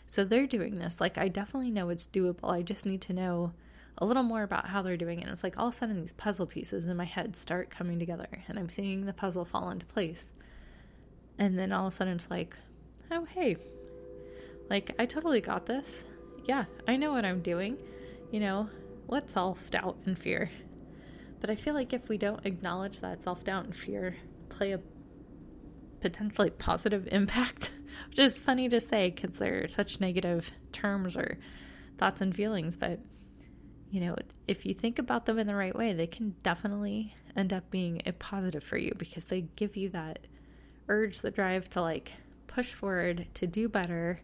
so 0.08 0.24
they're 0.24 0.48
doing 0.48 0.80
this. 0.80 1.00
Like, 1.00 1.18
I 1.18 1.28
definitely 1.28 1.70
know 1.70 1.90
it's 1.90 2.08
doable. 2.08 2.52
I 2.52 2.64
just 2.64 2.86
need 2.86 3.02
to 3.02 3.14
know 3.14 3.54
a 4.00 4.06
little 4.06 4.24
more 4.24 4.44
about 4.44 4.68
how 4.68 4.82
they're 4.82 4.98
doing 4.98 5.20
it. 5.20 5.24
And 5.24 5.32
it's 5.32 5.44
like 5.44 5.58
all 5.58 5.68
of 5.68 5.74
a 5.74 5.78
sudden 5.78 6.00
these 6.00 6.14
puzzle 6.14 6.46
pieces 6.46 6.86
in 6.86 6.98
my 6.98 7.06
head 7.06 7.36
start 7.36 7.70
coming 7.70 8.00
together 8.00 8.28
and 8.48 8.58
I'm 8.58 8.70
seeing 8.70 9.06
the 9.06 9.14
puzzle 9.14 9.46
fall 9.46 9.70
into 9.70 9.86
place. 9.86 10.32
And 11.38 11.60
then 11.60 11.72
all 11.72 11.88
of 11.88 11.94
a 11.94 11.96
sudden 11.96 12.16
it's 12.16 12.32
like, 12.32 12.56
oh, 13.12 13.26
hey, 13.26 13.58
like 14.70 14.96
I 14.98 15.06
totally 15.06 15.42
got 15.42 15.66
this. 15.66 16.06
Yeah, 16.46 16.66
I 16.88 16.96
know 16.96 17.12
what 17.12 17.26
I'm 17.26 17.42
doing. 17.42 17.78
You 18.32 18.40
know, 18.40 18.70
what 19.08 19.30
self 19.30 19.70
doubt 19.70 19.98
and 20.06 20.18
fear? 20.18 20.50
But 21.40 21.50
I 21.50 21.56
feel 21.56 21.74
like 21.74 21.94
if 21.94 22.10
we 22.10 22.18
don't 22.18 22.46
acknowledge 22.46 23.00
that 23.00 23.24
self 23.24 23.44
doubt 23.44 23.66
and 23.66 23.76
fear 23.76 24.16
play 24.50 24.74
a 24.74 24.80
potentially 26.02 26.50
positive 26.50 27.08
impact, 27.12 27.72
which 28.10 28.20
is 28.20 28.38
funny 28.38 28.70
to 28.70 28.82
say 28.82 29.10
because 29.10 29.36
they're 29.36 29.68
such 29.68 30.00
negative 30.00 30.52
terms 30.72 31.16
or 31.16 31.38
thoughts 31.98 32.22
and 32.22 32.36
feelings, 32.36 32.76
but 32.76 33.00
you 33.92 34.02
know, 34.02 34.16
if 34.48 34.66
you 34.66 34.74
think 34.74 35.00
about 35.00 35.26
them 35.26 35.40
in 35.40 35.48
the 35.48 35.56
right 35.56 35.76
way, 35.76 35.94
they 35.94 36.08
can 36.08 36.36
definitely 36.44 37.16
end 37.36 37.52
up 37.52 37.70
being 37.72 38.02
a 38.06 38.14
positive 38.14 38.64
for 38.64 38.78
you 38.78 38.94
because 38.98 39.26
they 39.26 39.42
give 39.56 39.76
you 39.76 39.90
that 39.90 40.20
urge, 40.88 41.22
the 41.22 41.32
drive 41.32 41.70
to 41.72 41.82
like 41.82 42.12
push 42.48 42.72
forward, 42.72 43.28
to 43.34 43.48
do 43.48 43.68
better, 43.68 44.22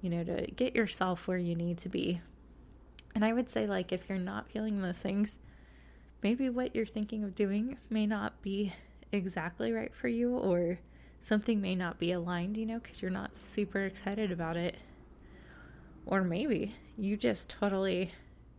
you 0.00 0.08
know, 0.08 0.24
to 0.24 0.46
get 0.52 0.74
yourself 0.74 1.28
where 1.28 1.38
you 1.38 1.54
need 1.54 1.78
to 1.78 1.88
be. 1.88 2.20
And 3.14 3.24
I 3.24 3.32
would 3.32 3.50
say, 3.50 3.66
like, 3.66 3.92
if 3.92 4.08
you're 4.08 4.18
not 4.18 4.50
feeling 4.50 4.80
those 4.80 4.98
things, 4.98 5.34
maybe 6.22 6.48
what 6.50 6.74
you're 6.74 6.86
thinking 6.86 7.24
of 7.24 7.34
doing 7.34 7.76
may 7.90 8.06
not 8.06 8.40
be 8.42 8.72
exactly 9.12 9.72
right 9.72 9.94
for 9.94 10.08
you, 10.08 10.36
or 10.36 10.78
something 11.20 11.60
may 11.60 11.74
not 11.74 11.98
be 11.98 12.12
aligned, 12.12 12.56
you 12.56 12.66
know, 12.66 12.78
because 12.78 13.02
you're 13.02 13.10
not 13.10 13.36
super 13.36 13.84
excited 13.84 14.30
about 14.30 14.56
it. 14.56 14.76
Or 16.06 16.22
maybe 16.22 16.74
you 16.96 17.16
just 17.16 17.48
totally 17.50 18.12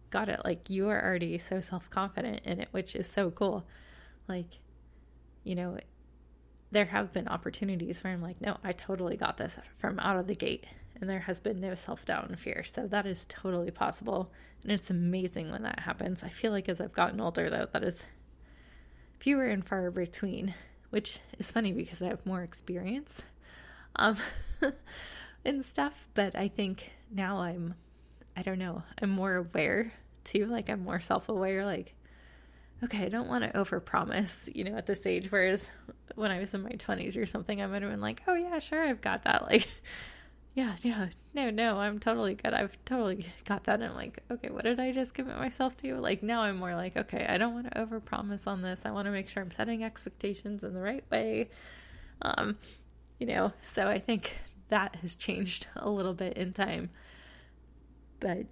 got 0.09 0.29
it. 0.29 0.41
Like, 0.45 0.69
you 0.69 0.89
are 0.89 1.03
already 1.03 1.37
so 1.37 1.61
self 1.61 1.89
confident 1.89 2.41
in 2.45 2.59
it, 2.61 2.67
which 2.71 2.95
is 2.95 3.07
so 3.07 3.31
cool. 3.31 3.65
Like, 4.27 4.59
you 5.43 5.55
know, 5.55 5.77
there 6.71 6.85
have 6.85 7.11
been 7.11 7.27
opportunities 7.27 8.03
where 8.03 8.13
I'm 8.13 8.21
like, 8.21 8.39
no, 8.41 8.57
I 8.63 8.73
totally 8.73 9.17
got 9.17 9.37
this 9.37 9.53
from 9.77 9.99
out 9.99 10.17
of 10.17 10.27
the 10.27 10.35
gate. 10.35 10.65
And 11.01 11.09
there 11.09 11.19
has 11.19 11.39
been 11.39 11.59
no 11.59 11.75
self 11.75 12.05
doubt 12.05 12.27
and 12.27 12.39
fear. 12.39 12.63
So 12.63 12.87
that 12.87 13.05
is 13.05 13.25
totally 13.27 13.71
possible. 13.71 14.31
And 14.63 14.71
it's 14.71 14.89
amazing 14.89 15.51
when 15.51 15.63
that 15.63 15.79
happens. 15.81 16.23
I 16.23 16.29
feel 16.29 16.51
like 16.51 16.67
as 16.67 16.81
I've 16.81 16.93
gotten 16.93 17.21
older, 17.21 17.49
though, 17.49 17.67
that 17.71 17.83
is 17.83 18.03
fewer 19.19 19.45
and 19.45 19.65
far 19.65 19.89
between, 19.91 20.53
which 20.89 21.19
is 21.37 21.51
funny 21.51 21.71
because 21.71 22.01
I 22.01 22.07
have 22.07 22.25
more 22.25 22.41
experience 22.41 23.11
um, 23.95 24.17
and 25.45 25.63
stuff. 25.63 26.07
But 26.13 26.35
I 26.35 26.49
think 26.49 26.91
now 27.11 27.37
I'm, 27.37 27.75
I 28.35 28.41
don't 28.41 28.59
know, 28.59 28.83
I'm 29.01 29.09
more 29.09 29.35
aware 29.35 29.93
too. 30.25 30.45
Like 30.45 30.69
I'm 30.69 30.83
more 30.83 30.99
self 30.99 31.29
aware. 31.29 31.65
Like, 31.65 31.93
okay, 32.83 33.05
I 33.05 33.09
don't 33.09 33.27
want 33.27 33.43
to 33.43 33.51
overpromise, 33.51 34.53
you 34.53 34.63
know, 34.63 34.75
at 34.75 34.85
this 34.85 35.05
age. 35.05 35.31
Whereas 35.31 35.69
when 36.15 36.31
I 36.31 36.39
was 36.39 36.53
in 36.53 36.63
my 36.63 36.71
20s 36.71 37.21
or 37.21 37.25
something, 37.25 37.61
I 37.61 37.67
might 37.67 37.81
have 37.81 37.91
been 37.91 38.01
like, 38.01 38.21
oh, 38.27 38.35
yeah, 38.35 38.59
sure, 38.59 38.83
I've 38.83 39.01
got 39.01 39.23
that. 39.23 39.43
Like, 39.49 39.67
yeah, 40.53 40.75
yeah, 40.81 41.07
no, 41.33 41.49
no, 41.49 41.77
I'm 41.77 41.99
totally 41.99 42.35
good. 42.35 42.53
I've 42.53 42.77
totally 42.85 43.25
got 43.45 43.65
that. 43.65 43.75
And 43.75 43.85
I'm 43.85 43.95
like, 43.95 44.23
okay, 44.31 44.49
what 44.49 44.63
did 44.63 44.79
I 44.79 44.91
just 44.91 45.13
commit 45.13 45.37
myself 45.37 45.77
to? 45.77 45.95
Like 45.95 46.23
now 46.23 46.41
I'm 46.41 46.57
more 46.57 46.75
like, 46.75 46.97
okay, 46.97 47.25
I 47.27 47.37
don't 47.37 47.53
want 47.53 47.71
to 47.71 47.79
overpromise 47.79 48.47
on 48.47 48.61
this. 48.61 48.79
I 48.85 48.91
want 48.91 49.05
to 49.05 49.11
make 49.11 49.29
sure 49.29 49.43
I'm 49.43 49.51
setting 49.51 49.83
expectations 49.83 50.63
in 50.63 50.73
the 50.73 50.81
right 50.81 51.03
way. 51.11 51.49
Um, 52.21 52.57
you 53.19 53.27
know, 53.27 53.53
so 53.61 53.87
I 53.87 53.99
think 53.99 54.37
that 54.69 54.97
has 54.97 55.15
changed 55.15 55.67
a 55.75 55.89
little 55.89 56.13
bit 56.13 56.37
in 56.37 56.53
time. 56.53 56.89
But 58.19 58.45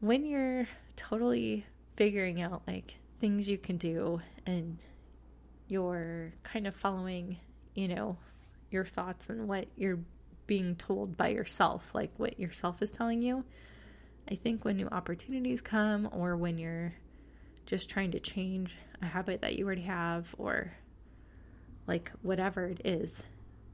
when 0.00 0.24
you're 0.24 0.66
totally 0.96 1.66
figuring 1.96 2.40
out 2.40 2.62
like 2.66 2.94
things 3.20 3.46
you 3.48 3.58
can 3.58 3.76
do 3.76 4.20
and 4.46 4.78
you're 5.68 6.32
kind 6.42 6.66
of 6.66 6.74
following, 6.74 7.36
you 7.74 7.88
know, 7.88 8.16
your 8.70 8.84
thoughts 8.84 9.28
and 9.28 9.46
what 9.46 9.66
you're 9.76 9.98
being 10.50 10.74
told 10.74 11.16
by 11.16 11.28
yourself, 11.28 11.94
like 11.94 12.10
what 12.16 12.40
yourself 12.40 12.82
is 12.82 12.90
telling 12.90 13.22
you. 13.22 13.44
I 14.28 14.34
think 14.34 14.64
when 14.64 14.78
new 14.78 14.88
opportunities 14.88 15.60
come 15.60 16.08
or 16.10 16.36
when 16.36 16.58
you're 16.58 16.92
just 17.66 17.88
trying 17.88 18.10
to 18.10 18.18
change 18.18 18.76
a 19.00 19.06
habit 19.06 19.42
that 19.42 19.54
you 19.56 19.64
already 19.64 19.82
have 19.82 20.34
or 20.38 20.72
like 21.86 22.10
whatever 22.22 22.64
it 22.64 22.80
is, 22.84 23.14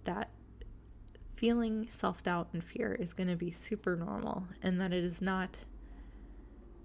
that 0.04 0.28
feeling 1.36 1.88
self 1.90 2.22
doubt 2.22 2.48
and 2.52 2.62
fear 2.62 2.92
is 2.92 3.14
going 3.14 3.30
to 3.30 3.36
be 3.36 3.50
super 3.50 3.96
normal 3.96 4.46
and 4.62 4.78
that 4.78 4.92
it 4.92 5.02
is 5.02 5.22
not, 5.22 5.56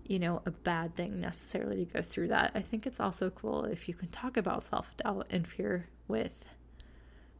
you 0.07 0.19
know, 0.19 0.41
a 0.45 0.51
bad 0.51 0.95
thing 0.95 1.19
necessarily 1.19 1.83
to 1.85 1.93
go 1.95 2.01
through 2.01 2.29
that. 2.29 2.53
I 2.55 2.61
think 2.61 2.87
it's 2.87 3.01
also 3.01 3.29
cool 3.29 3.65
if 3.65 3.89
you 3.89 3.93
can 3.93 4.07
talk 4.07 4.37
about 4.37 4.63
self 4.63 4.95
doubt 4.95 5.27
and 5.31 5.45
fear 5.45 5.89
with 6.07 6.31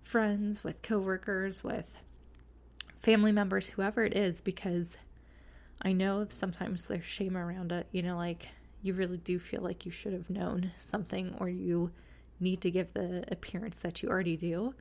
friends, 0.04 0.66
with 0.66 0.82
coworkers, 0.82 1.64
with 1.64 1.86
family 3.02 3.32
members, 3.32 3.70
whoever 3.70 4.04
it 4.04 4.16
is, 4.16 4.42
because 4.42 4.98
I 5.82 5.92
know 5.94 6.26
sometimes 6.30 6.86
there's 6.86 7.06
shame 7.06 7.36
around 7.36 7.72
it. 7.72 7.88
You 7.92 8.04
know, 8.04 8.18
like 8.18 8.50
you 8.82 8.94
really 8.94 9.18
do 9.18 9.40
feel 9.40 9.62
like 9.62 9.86
you 9.86 9.92
should 9.92 10.14
have 10.14 10.30
known 10.30 10.72
something 10.78 11.36
or 11.40 11.50
you 11.50 11.92
need 12.40 12.62
to 12.62 12.72
give 12.72 12.94
the 12.94 13.24
appearance 13.32 13.80
that 13.80 14.02
you 14.02 14.10
already 14.10 14.38
do. 14.38 14.74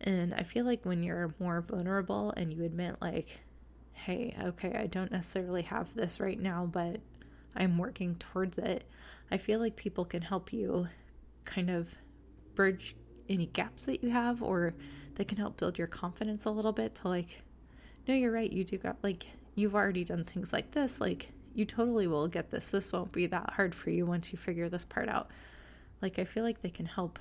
And 0.00 0.34
I 0.34 0.42
feel 0.42 0.64
like 0.64 0.84
when 0.84 1.02
you're 1.02 1.34
more 1.38 1.60
vulnerable 1.60 2.32
and 2.36 2.52
you 2.52 2.64
admit, 2.64 2.96
like, 3.00 3.40
hey, 3.92 4.36
okay, 4.42 4.76
I 4.78 4.86
don't 4.86 5.10
necessarily 5.10 5.62
have 5.62 5.94
this 5.94 6.20
right 6.20 6.38
now, 6.38 6.68
but 6.70 7.00
I'm 7.56 7.78
working 7.78 8.16
towards 8.16 8.58
it, 8.58 8.84
I 9.30 9.38
feel 9.38 9.58
like 9.58 9.74
people 9.74 10.04
can 10.04 10.22
help 10.22 10.52
you 10.52 10.88
kind 11.44 11.70
of 11.70 11.88
bridge 12.54 12.94
any 13.28 13.46
gaps 13.46 13.84
that 13.84 14.02
you 14.04 14.10
have 14.10 14.42
or 14.42 14.74
that 15.16 15.28
can 15.28 15.38
help 15.38 15.56
build 15.56 15.76
your 15.76 15.86
confidence 15.86 16.44
a 16.44 16.50
little 16.50 16.72
bit 16.72 16.94
to 16.94 17.08
like 17.08 17.42
no 18.06 18.14
you're 18.14 18.32
right 18.32 18.52
you 18.52 18.64
do 18.64 18.78
got 18.78 18.96
like 19.02 19.26
you've 19.54 19.74
already 19.74 20.04
done 20.04 20.24
things 20.24 20.52
like 20.52 20.70
this 20.72 21.00
like 21.00 21.30
you 21.56 21.64
totally 21.64 22.06
will 22.06 22.28
get 22.28 22.50
this. 22.50 22.66
This 22.66 22.92
won't 22.92 23.12
be 23.12 23.26
that 23.28 23.54
hard 23.54 23.74
for 23.74 23.88
you 23.88 24.04
once 24.04 24.30
you 24.30 24.38
figure 24.38 24.68
this 24.68 24.84
part 24.84 25.08
out. 25.08 25.30
Like 26.02 26.18
i 26.18 26.24
feel 26.24 26.44
like 26.44 26.60
they 26.60 26.70
can 26.70 26.86
help 26.86 27.18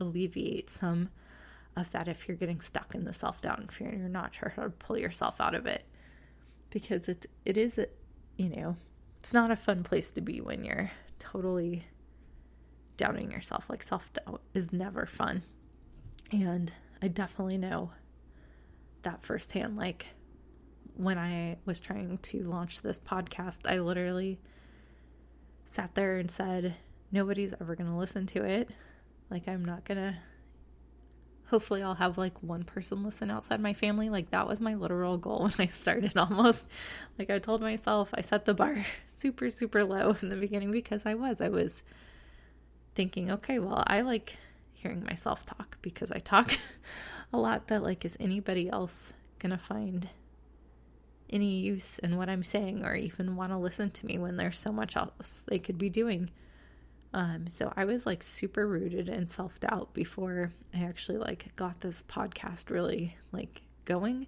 alleviate 0.00 0.68
some 0.68 1.10
of 1.76 1.90
that 1.92 2.08
if 2.08 2.26
you're 2.26 2.36
getting 2.36 2.60
stuck 2.60 2.94
in 2.94 3.04
the 3.04 3.12
self-doubt 3.12 3.60
and 3.60 3.70
fear 3.70 3.88
and 3.88 4.00
you're 4.00 4.08
not 4.08 4.34
sure 4.34 4.52
how 4.56 4.64
to 4.64 4.70
pull 4.70 4.98
yourself 4.98 5.40
out 5.40 5.54
of 5.54 5.66
it. 5.66 5.84
Because 6.70 7.08
it's 7.08 7.26
it 7.44 7.56
is 7.56 7.78
you 8.36 8.48
know 8.48 8.76
it's 9.20 9.32
not 9.32 9.52
a 9.52 9.56
fun 9.56 9.84
place 9.84 10.10
to 10.10 10.20
be 10.20 10.40
when 10.40 10.64
you're 10.64 10.90
totally 11.20 11.84
doubting 12.96 13.30
yourself. 13.30 13.70
Like 13.70 13.84
self-doubt 13.84 14.42
is 14.54 14.72
never 14.72 15.06
fun. 15.06 15.44
And 16.32 16.72
I 17.02 17.08
definitely 17.08 17.58
know 17.58 17.92
that 19.02 19.24
firsthand. 19.24 19.76
Like 19.76 20.06
when 20.94 21.16
I 21.16 21.56
was 21.64 21.80
trying 21.80 22.18
to 22.18 22.42
launch 22.42 22.82
this 22.82 22.98
podcast, 22.98 23.70
I 23.70 23.78
literally 23.78 24.40
sat 25.64 25.94
there 25.94 26.16
and 26.16 26.30
said, 26.30 26.74
Nobody's 27.10 27.54
ever 27.58 27.74
going 27.74 27.90
to 27.90 27.96
listen 27.96 28.26
to 28.26 28.44
it. 28.44 28.68
Like, 29.30 29.48
I'm 29.48 29.64
not 29.64 29.84
going 29.84 29.98
to. 29.98 30.16
Hopefully, 31.46 31.82
I'll 31.82 31.94
have 31.94 32.18
like 32.18 32.42
one 32.42 32.64
person 32.64 33.02
listen 33.02 33.30
outside 33.30 33.60
my 33.60 33.72
family. 33.72 34.10
Like, 34.10 34.30
that 34.30 34.46
was 34.46 34.60
my 34.60 34.74
literal 34.74 35.16
goal 35.16 35.42
when 35.56 35.66
I 35.66 35.66
started 35.68 36.16
almost. 36.18 36.66
Like, 37.18 37.30
I 37.30 37.38
told 37.38 37.62
myself, 37.62 38.10
I 38.12 38.20
set 38.20 38.44
the 38.44 38.52
bar 38.52 38.84
super, 39.06 39.50
super 39.50 39.84
low 39.84 40.16
in 40.20 40.28
the 40.28 40.36
beginning 40.36 40.70
because 40.70 41.06
I 41.06 41.14
was. 41.14 41.40
I 41.40 41.48
was 41.48 41.82
thinking, 42.94 43.30
okay, 43.30 43.58
well, 43.58 43.82
I 43.86 44.02
like 44.02 44.36
hearing 44.82 45.04
myself 45.04 45.44
talk 45.44 45.78
because 45.82 46.12
I 46.12 46.18
talk 46.18 46.56
a 47.32 47.38
lot, 47.38 47.66
but 47.66 47.82
like, 47.82 48.04
is 48.04 48.16
anybody 48.20 48.68
else 48.70 49.12
gonna 49.38 49.58
find 49.58 50.08
any 51.30 51.58
use 51.60 51.98
in 51.98 52.16
what 52.16 52.28
I'm 52.28 52.42
saying 52.42 52.84
or 52.84 52.94
even 52.94 53.36
want 53.36 53.50
to 53.50 53.58
listen 53.58 53.90
to 53.90 54.06
me 54.06 54.18
when 54.18 54.36
there's 54.36 54.58
so 54.58 54.72
much 54.72 54.96
else 54.96 55.42
they 55.46 55.58
could 55.58 55.78
be 55.78 55.90
doing? 55.90 56.30
Um, 57.12 57.46
so 57.48 57.72
I 57.76 57.84
was 57.84 58.06
like 58.06 58.22
super 58.22 58.66
rooted 58.66 59.08
in 59.08 59.26
self 59.26 59.58
doubt 59.60 59.94
before 59.94 60.52
I 60.74 60.84
actually 60.84 61.18
like 61.18 61.54
got 61.56 61.80
this 61.80 62.04
podcast 62.08 62.70
really 62.70 63.16
like 63.32 63.62
going. 63.84 64.26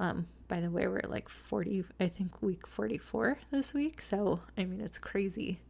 Um, 0.00 0.26
by 0.48 0.60
the 0.60 0.70
way, 0.70 0.86
we're 0.86 1.02
like 1.08 1.28
40, 1.28 1.84
I 2.00 2.08
think 2.08 2.42
week 2.42 2.66
44 2.66 3.38
this 3.50 3.72
week. 3.74 4.00
So, 4.00 4.40
I 4.58 4.64
mean, 4.64 4.80
it's 4.80 4.98
crazy. 4.98 5.60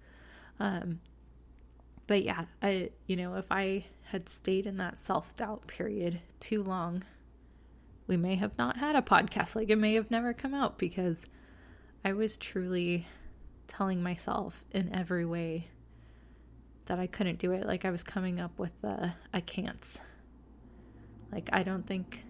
Um, 0.58 1.00
but 2.06 2.22
yeah, 2.22 2.44
I, 2.62 2.90
you 3.06 3.16
know, 3.16 3.34
if 3.36 3.46
I 3.50 3.86
had 4.04 4.28
stayed 4.28 4.66
in 4.66 4.76
that 4.78 4.98
self 4.98 5.34
doubt 5.36 5.66
period 5.66 6.20
too 6.40 6.62
long, 6.62 7.04
we 8.06 8.16
may 8.16 8.36
have 8.36 8.56
not 8.58 8.76
had 8.76 8.96
a 8.96 9.02
podcast. 9.02 9.54
Like 9.54 9.70
it 9.70 9.78
may 9.78 9.94
have 9.94 10.10
never 10.10 10.32
come 10.32 10.54
out 10.54 10.78
because 10.78 11.24
I 12.04 12.12
was 12.12 12.36
truly 12.36 13.06
telling 13.66 14.02
myself 14.02 14.64
in 14.70 14.94
every 14.94 15.24
way 15.24 15.68
that 16.86 16.98
I 16.98 17.06
couldn't 17.06 17.38
do 17.38 17.52
it. 17.52 17.66
Like 17.66 17.84
I 17.84 17.90
was 17.90 18.02
coming 18.02 18.40
up 18.40 18.58
with 18.58 18.72
the 18.82 19.12
I 19.32 19.40
can't. 19.40 19.86
Like 21.32 21.48
I 21.52 21.62
don't 21.62 21.86
think 21.86 22.24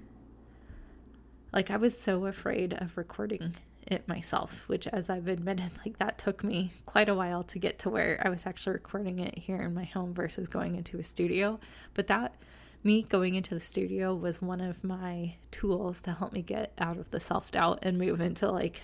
like 1.53 1.71
I 1.71 1.77
was 1.77 1.99
so 1.99 2.27
afraid 2.27 2.73
of 2.75 2.97
recording 2.97 3.57
it 3.87 4.09
myself, 4.09 4.65
which, 4.67 4.87
as 4.89 5.11
I've 5.11 5.29
admitted, 5.29 5.71
like 5.85 5.99
that 5.99 6.19
took 6.19 6.43
me 6.45 6.73
quite 6.87 7.09
a 7.09 7.15
while 7.15 7.43
to 7.45 7.59
get 7.59 7.79
to 7.81 7.91
where 7.91 8.21
I 8.25 8.29
was 8.29 8.47
actually 8.47 8.75
recording 8.75 9.19
it 9.19 9.39
here 9.39 9.61
in 9.63 9.75
my 9.75 9.85
home 9.85 10.15
versus 10.15 10.49
going 10.49 10.77
into 10.77 10.99
a 10.99 11.03
studio. 11.03 11.59
But 11.95 12.07
that, 12.09 12.35
me 12.83 13.03
going 13.03 13.35
into 13.35 13.55
the 13.55 13.61
studio 13.61 14.15
was 14.15 14.43
one 14.43 14.61
of 14.61 14.85
my 14.85 15.37
tools 15.51 16.01
to 16.03 16.13
help 16.13 16.33
me 16.33 16.43
get 16.43 16.73
out 16.79 16.99
of 16.99 17.11
the 17.11 17.21
self 17.21 17.51
doubt 17.51 17.81
and 17.83 17.99
move 17.99 18.21
into 18.21 18.51
like, 18.51 18.83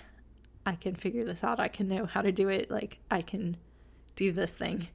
I 0.66 0.74
can 0.74 0.94
figure 0.94 1.24
this 1.24 1.42
out. 1.42 1.60
I 1.60 1.68
can 1.68 1.88
know 1.88 2.06
how 2.06 2.22
to 2.22 2.32
do 2.32 2.48
it. 2.48 2.70
Like, 2.70 2.98
I 3.10 3.22
can 3.22 3.56
do 4.16 4.32
this 4.32 4.52
thing. 4.52 4.88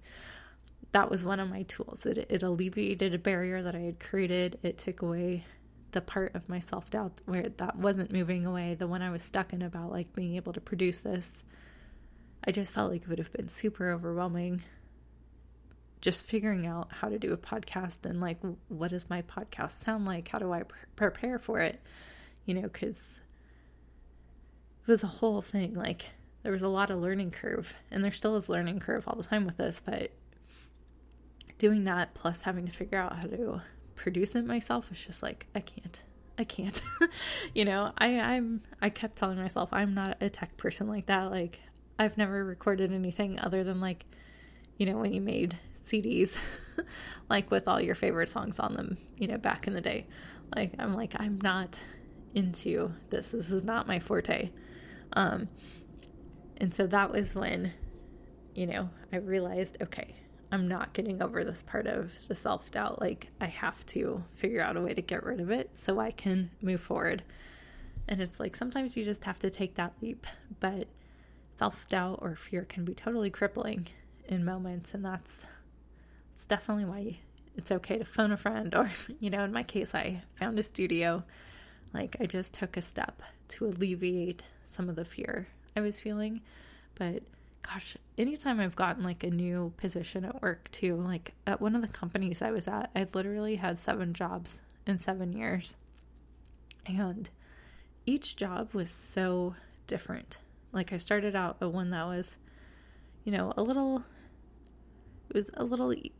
That 0.91 1.09
was 1.09 1.25
one 1.25 1.39
of 1.39 1.49
my 1.49 1.63
tools. 1.63 2.05
It, 2.05 2.27
it 2.29 2.43
alleviated 2.43 3.13
a 3.13 3.17
barrier 3.17 3.61
that 3.63 3.75
I 3.75 3.79
had 3.79 3.99
created. 3.99 4.59
It 4.63 4.77
took 4.77 5.01
away 5.01 5.45
the 5.95 6.01
part 6.01 6.35
of 6.35 6.47
my 6.49 6.59
self 6.59 6.89
doubt 6.89 7.21
where 7.25 7.47
that 7.47 7.77
wasn't 7.77 8.11
moving 8.11 8.45
away, 8.45 8.75
the 8.75 8.85
one 8.85 9.01
I 9.01 9.09
was 9.09 9.23
stuck 9.23 9.53
in 9.53 9.61
about 9.61 9.91
like 9.91 10.13
being 10.13 10.35
able 10.35 10.51
to 10.51 10.61
produce 10.61 10.99
this, 10.99 11.41
I 12.45 12.51
just 12.51 12.73
felt 12.73 12.91
like 12.91 13.03
it 13.03 13.07
would 13.07 13.17
have 13.17 13.31
been 13.31 13.47
super 13.47 13.91
overwhelming. 13.91 14.61
Just 16.01 16.25
figuring 16.25 16.67
out 16.67 16.89
how 16.91 17.07
to 17.07 17.17
do 17.17 17.31
a 17.31 17.37
podcast 17.37 18.05
and 18.05 18.19
like, 18.19 18.37
what 18.67 18.91
does 18.91 19.09
my 19.09 19.21
podcast 19.21 19.83
sound 19.83 20.05
like? 20.05 20.27
How 20.27 20.37
do 20.37 20.51
I 20.51 20.63
pr- 20.63 20.75
prepare 20.97 21.39
for 21.39 21.61
it? 21.61 21.81
You 22.45 22.55
know, 22.55 22.63
because 22.63 22.97
it 24.81 24.91
was 24.91 25.01
a 25.01 25.07
whole 25.07 25.41
thing. 25.41 25.75
Like, 25.75 26.09
there 26.43 26.51
was 26.51 26.61
a 26.61 26.67
lot 26.67 26.91
of 26.91 26.99
learning 26.99 27.31
curve, 27.31 27.73
and 27.89 28.03
there 28.03 28.11
still 28.11 28.35
is 28.35 28.49
learning 28.49 28.81
curve 28.81 29.07
all 29.07 29.15
the 29.15 29.23
time 29.23 29.45
with 29.45 29.57
this, 29.57 29.81
but 29.83 30.11
doing 31.57 31.85
that 31.85 32.13
plus 32.13 32.41
having 32.41 32.65
to 32.65 32.71
figure 32.71 32.99
out 32.99 33.15
how 33.15 33.27
to 33.27 33.61
produce 33.95 34.35
it 34.35 34.45
myself 34.45 34.87
it's 34.91 35.03
just 35.03 35.23
like 35.23 35.47
i 35.55 35.59
can't 35.59 36.03
i 36.37 36.43
can't. 36.43 36.81
You 37.53 37.65
know 37.65 37.91
i 37.97 38.19
i'm 38.19 38.61
i 38.81 38.89
kept 38.89 39.15
telling 39.15 39.37
myself 39.37 39.69
i'm 39.71 39.93
not 39.93 40.17
a 40.21 40.29
tech 40.29 40.57
person 40.57 40.87
like 40.87 41.05
that 41.05 41.31
like 41.31 41.59
i've 41.97 42.17
never 42.17 42.43
recorded 42.43 42.91
anything 42.91 43.39
other 43.39 43.63
than 43.63 43.79
like 43.79 44.05
you 44.77 44.85
know 44.85 44.97
when 44.97 45.13
you 45.13 45.21
made 45.21 45.57
cds 45.87 46.35
like 47.29 47.49
with 47.51 47.67
all 47.67 47.81
your 47.81 47.95
favorite 47.95 48.27
songs 48.27 48.59
on 48.59 48.73
them 48.73 48.97
you 49.17 49.27
know 49.27 49.37
back 49.37 49.67
in 49.67 49.73
the 49.73 49.81
day. 49.81 50.07
Like 50.55 50.73
i'm 50.79 50.93
like 50.93 51.13
i'm 51.17 51.39
not 51.41 51.75
into 52.33 52.91
this. 53.09 53.31
This 53.31 53.49
is 53.49 53.63
not 53.63 53.87
my 53.87 53.99
forte. 53.99 54.51
Um 55.13 55.47
and 56.57 56.73
so 56.73 56.85
that 56.87 57.11
was 57.11 57.33
when 57.33 57.73
you 58.53 58.67
know 58.67 58.89
i 59.11 59.17
realized 59.17 59.77
okay 59.81 60.15
I'm 60.51 60.67
not 60.67 60.93
getting 60.93 61.21
over 61.21 61.43
this 61.43 61.63
part 61.63 61.87
of 61.87 62.11
the 62.27 62.35
self 62.35 62.71
doubt. 62.71 63.01
Like, 63.01 63.27
I 63.41 63.47
have 63.47 63.85
to 63.87 64.23
figure 64.35 64.61
out 64.61 64.77
a 64.77 64.81
way 64.81 64.93
to 64.93 65.01
get 65.01 65.23
rid 65.23 65.39
of 65.39 65.51
it 65.51 65.71
so 65.81 65.99
I 65.99 66.11
can 66.11 66.51
move 66.61 66.81
forward. 66.81 67.23
And 68.07 68.21
it's 68.21 68.39
like 68.39 68.55
sometimes 68.55 68.95
you 68.95 69.03
just 69.03 69.23
have 69.23 69.39
to 69.39 69.49
take 69.49 69.75
that 69.75 69.93
leap, 70.01 70.27
but 70.59 70.87
self 71.57 71.87
doubt 71.89 72.19
or 72.21 72.35
fear 72.35 72.63
can 72.63 72.85
be 72.85 72.93
totally 72.93 73.29
crippling 73.29 73.87
in 74.27 74.45
moments. 74.45 74.93
And 74.93 75.03
that's, 75.03 75.33
it's 76.33 76.45
definitely 76.45 76.85
why 76.85 77.17
it's 77.55 77.71
okay 77.71 77.97
to 77.97 78.05
phone 78.05 78.31
a 78.31 78.37
friend, 78.37 78.73
or, 78.75 78.91
you 79.19 79.29
know, 79.29 79.43
in 79.43 79.51
my 79.51 79.63
case, 79.63 79.93
I 79.93 80.21
found 80.35 80.59
a 80.59 80.63
studio. 80.63 81.23
Like 81.93 82.17
I 82.19 82.25
just 82.25 82.53
took 82.53 82.75
a 82.77 82.81
step 82.81 83.21
to 83.49 83.65
alleviate 83.65 84.43
some 84.67 84.89
of 84.89 84.95
the 84.95 85.05
fear 85.05 85.47
I 85.75 85.81
was 85.81 85.99
feeling. 85.99 86.41
But 86.95 87.23
gosh, 87.65 87.97
anytime 88.17 88.59
I've 88.59 88.75
gotten 88.75 89.03
like 89.03 89.23
a 89.23 89.29
new 89.29 89.73
position 89.77 90.25
at 90.25 90.41
work 90.41 90.69
too, 90.71 90.95
like 90.95 91.33
at 91.47 91.61
one 91.61 91.75
of 91.75 91.81
the 91.81 91.87
companies 91.87 92.41
I 92.41 92.51
was 92.51 92.67
at, 92.67 92.91
I 92.95 93.07
literally 93.13 93.55
had 93.55 93.79
seven 93.79 94.13
jobs 94.13 94.59
in 94.85 94.97
seven 94.97 95.33
years. 95.33 95.75
And 96.85 97.29
each 98.05 98.35
job 98.35 98.73
was 98.73 98.89
so 98.89 99.55
different. 99.87 100.37
Like 100.71 100.93
I 100.93 100.97
started 100.97 101.35
out 101.35 101.57
at 101.61 101.71
one 101.71 101.89
that 101.91 102.05
was, 102.05 102.37
you 103.23 103.31
know, 103.31 103.53
a 103.57 103.63
little 103.63 104.03
it 105.29 105.35
was 105.35 105.49
a 105.55 105.63
little 105.63 105.93
e- 105.93 106.11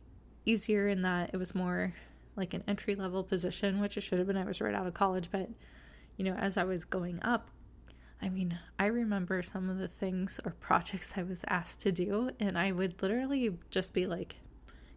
easier 0.44 0.88
in 0.88 1.02
that 1.02 1.30
it 1.32 1.36
was 1.36 1.54
more 1.54 1.94
like 2.34 2.54
an 2.54 2.64
entry 2.66 2.94
level 2.96 3.22
position, 3.22 3.80
which 3.80 3.96
it 3.96 4.00
should 4.00 4.18
have 4.18 4.26
been. 4.26 4.36
I 4.36 4.44
was 4.44 4.60
right 4.60 4.74
out 4.74 4.86
of 4.86 4.94
college, 4.94 5.28
but 5.30 5.48
you 6.16 6.24
know, 6.24 6.34
as 6.34 6.56
I 6.56 6.64
was 6.64 6.84
going 6.84 7.22
up, 7.22 7.50
I 8.20 8.28
mean, 8.28 8.58
I 8.78 8.86
remember 8.86 9.42
some 9.42 9.68
of 9.68 9.78
the 9.78 9.88
things 9.88 10.40
or 10.44 10.52
projects 10.52 11.10
I 11.16 11.22
was 11.22 11.44
asked 11.48 11.80
to 11.80 11.92
do, 11.92 12.30
and 12.40 12.56
I 12.58 12.72
would 12.72 13.02
literally 13.02 13.56
just 13.70 13.92
be 13.92 14.06
like, 14.06 14.36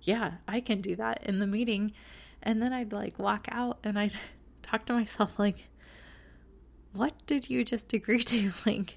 Yeah, 0.02 0.34
I 0.48 0.62
can 0.62 0.82
do 0.82 0.96
that 0.96 1.24
in 1.26 1.40
the 1.40 1.48
meeting. 1.48 1.94
And 2.42 2.62
then 2.62 2.72
I'd 2.72 2.94
like 2.94 3.20
walk 3.20 3.48
out 3.52 3.80
and 3.84 4.00
I'd 4.00 4.14
talk 4.62 4.86
to 4.86 4.94
myself, 4.94 5.32
like, 5.38 5.68
What 6.94 7.14
did 7.26 7.50
you 7.50 7.66
just 7.66 7.94
agree 7.94 8.24
to? 8.24 8.54
Like, 8.66 8.96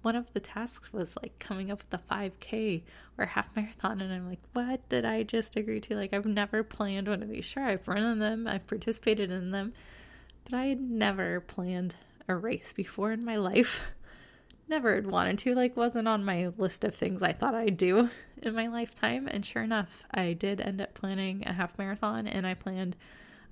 one 0.00 0.16
of 0.16 0.32
the 0.32 0.40
tasks 0.40 0.92
was 0.92 1.16
like 1.20 1.38
coming 1.38 1.70
up 1.70 1.82
with 1.82 2.00
a 2.00 2.14
5K 2.14 2.82
or 3.18 3.26
half 3.26 3.54
marathon. 3.54 4.00
And 4.00 4.12
I'm 4.12 4.28
like, 4.28 4.40
What 4.54 4.88
did 4.88 5.04
I 5.04 5.24
just 5.24 5.56
agree 5.56 5.80
to? 5.80 5.94
Like, 5.94 6.14
I've 6.14 6.24
never 6.24 6.62
planned 6.62 7.08
one 7.08 7.22
of 7.22 7.28
these. 7.28 7.44
Sure, 7.44 7.64
I've 7.64 7.86
run 7.86 8.02
in 8.02 8.18
them, 8.18 8.46
I've 8.48 8.66
participated 8.66 9.30
in 9.30 9.50
them, 9.50 9.74
but 10.44 10.54
I 10.54 10.66
had 10.66 10.80
never 10.80 11.40
planned 11.40 11.96
a 12.28 12.36
race 12.36 12.72
before 12.72 13.12
in 13.12 13.24
my 13.24 13.36
life. 13.36 13.80
Never 14.68 14.94
had 14.94 15.06
wanted 15.06 15.38
to, 15.38 15.54
like, 15.54 15.76
wasn't 15.76 16.06
on 16.06 16.24
my 16.24 16.48
list 16.58 16.84
of 16.84 16.94
things 16.94 17.22
I 17.22 17.32
thought 17.32 17.54
I'd 17.54 17.78
do 17.78 18.10
in 18.42 18.54
my 18.54 18.66
lifetime. 18.66 19.26
And 19.26 19.44
sure 19.44 19.62
enough, 19.62 20.04
I 20.12 20.34
did 20.34 20.60
end 20.60 20.80
up 20.80 20.94
planning 20.94 21.42
a 21.46 21.54
half 21.54 21.78
marathon 21.78 22.26
and 22.26 22.46
I 22.46 22.54
planned 22.54 22.96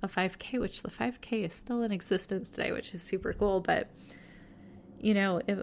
a 0.03 0.09
5K, 0.09 0.61
which 0.61 0.83
the 0.83 0.91
5K 0.91 1.47
is 1.47 1.55
still 1.55 1.83
in 1.83 1.91
existence 1.91 2.51
today, 2.51 2.71
which 2.71 2.95
is 2.95 3.03
super 3.03 3.33
cool. 3.33 3.61
But, 3.61 3.89
you 5.01 5.15
know, 5.15 5.41
if, 5.47 5.61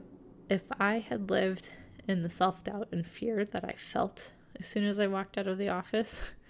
if 0.49 0.63
I 0.80 0.99
had 0.99 1.30
lived 1.30 1.69
in 2.08 2.23
the 2.23 2.30
self 2.30 2.63
doubt 2.63 2.89
and 2.91 3.06
fear 3.06 3.45
that 3.45 3.63
I 3.63 3.76
felt 3.78 4.32
as 4.60 4.67
soon 4.67 4.84
as 4.86 4.99
I 4.99 5.08
walked 5.08 5.38
out 5.38 5.47
of 5.47 5.58
the 5.58 5.69
office, 5.69 6.19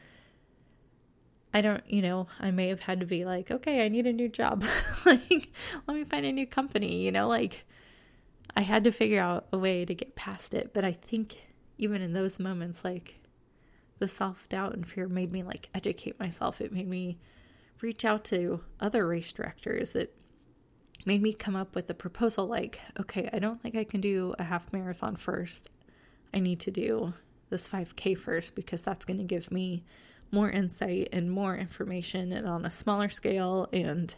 I 1.54 1.62
don't, 1.62 1.84
you 1.88 2.02
know, 2.02 2.28
I 2.40 2.52
may 2.52 2.70
have 2.70 2.82
had 2.82 3.00
to 3.02 3.06
be 3.06 3.26
like, 3.26 3.52
okay, 3.52 3.86
I 3.86 3.88
need 3.88 4.08
a 4.08 4.14
new 4.14 4.28
job. 4.28 4.64
like, 5.06 5.50
let 5.88 5.96
me 5.96 6.04
find 6.04 6.26
a 6.26 6.32
new 6.32 6.48
company, 6.48 7.04
you 7.04 7.12
know, 7.12 7.28
like 7.28 7.66
I 8.56 8.62
had 8.62 8.84
to 8.86 8.92
figure 8.92 9.22
out 9.22 9.48
a 9.54 9.58
way 9.58 9.86
to 9.86 9.94
get 9.94 10.16
past 10.16 10.54
it. 10.54 10.74
But 10.74 10.84
I 10.84 10.94
think 10.94 11.38
even 11.78 12.02
in 12.02 12.14
those 12.14 12.40
moments, 12.40 12.80
like 12.84 13.20
the 14.00 14.08
self 14.08 14.50
doubt 14.50 14.74
and 14.74 14.88
fear 14.88 15.08
made 15.08 15.32
me 15.32 15.44
like 15.44 15.70
educate 15.74 16.20
myself. 16.20 16.60
It 16.60 16.74
made 16.74 16.88
me 16.88 17.20
reach 17.82 18.04
out 18.06 18.24
to 18.26 18.62
other 18.80 19.08
race 19.08 19.32
directors. 19.32 19.96
It 19.96 20.16
made 21.06 21.22
me 21.22 21.34
come 21.34 21.56
up 21.56 21.76
with 21.76 21.90
a 21.90 21.94
proposal 21.94 22.48
like, 22.48 22.80
okay, 23.00 23.30
I 23.32 23.40
don't 23.40 23.62
think 23.62 23.76
I 23.76 23.84
can 23.84 24.02
do 24.02 24.34
a 24.40 24.44
half 24.44 24.72
marathon 24.74 25.16
first. 25.16 25.70
I 26.34 26.40
need 26.40 26.60
to 26.62 26.72
do 26.72 27.14
this 27.50 27.68
5K 27.68 28.18
first 28.18 28.56
because 28.56 28.82
that's 28.82 29.06
going 29.06 29.20
to 29.20 29.24
give 29.24 29.52
me 29.52 29.84
more 30.34 30.50
insight 30.50 31.10
and 31.14 31.32
more 31.32 31.56
information 31.56 32.34
and 32.34 32.48
on 32.48 32.66
a 32.66 32.70
smaller 32.70 33.08
scale. 33.08 33.70
And, 33.72 34.14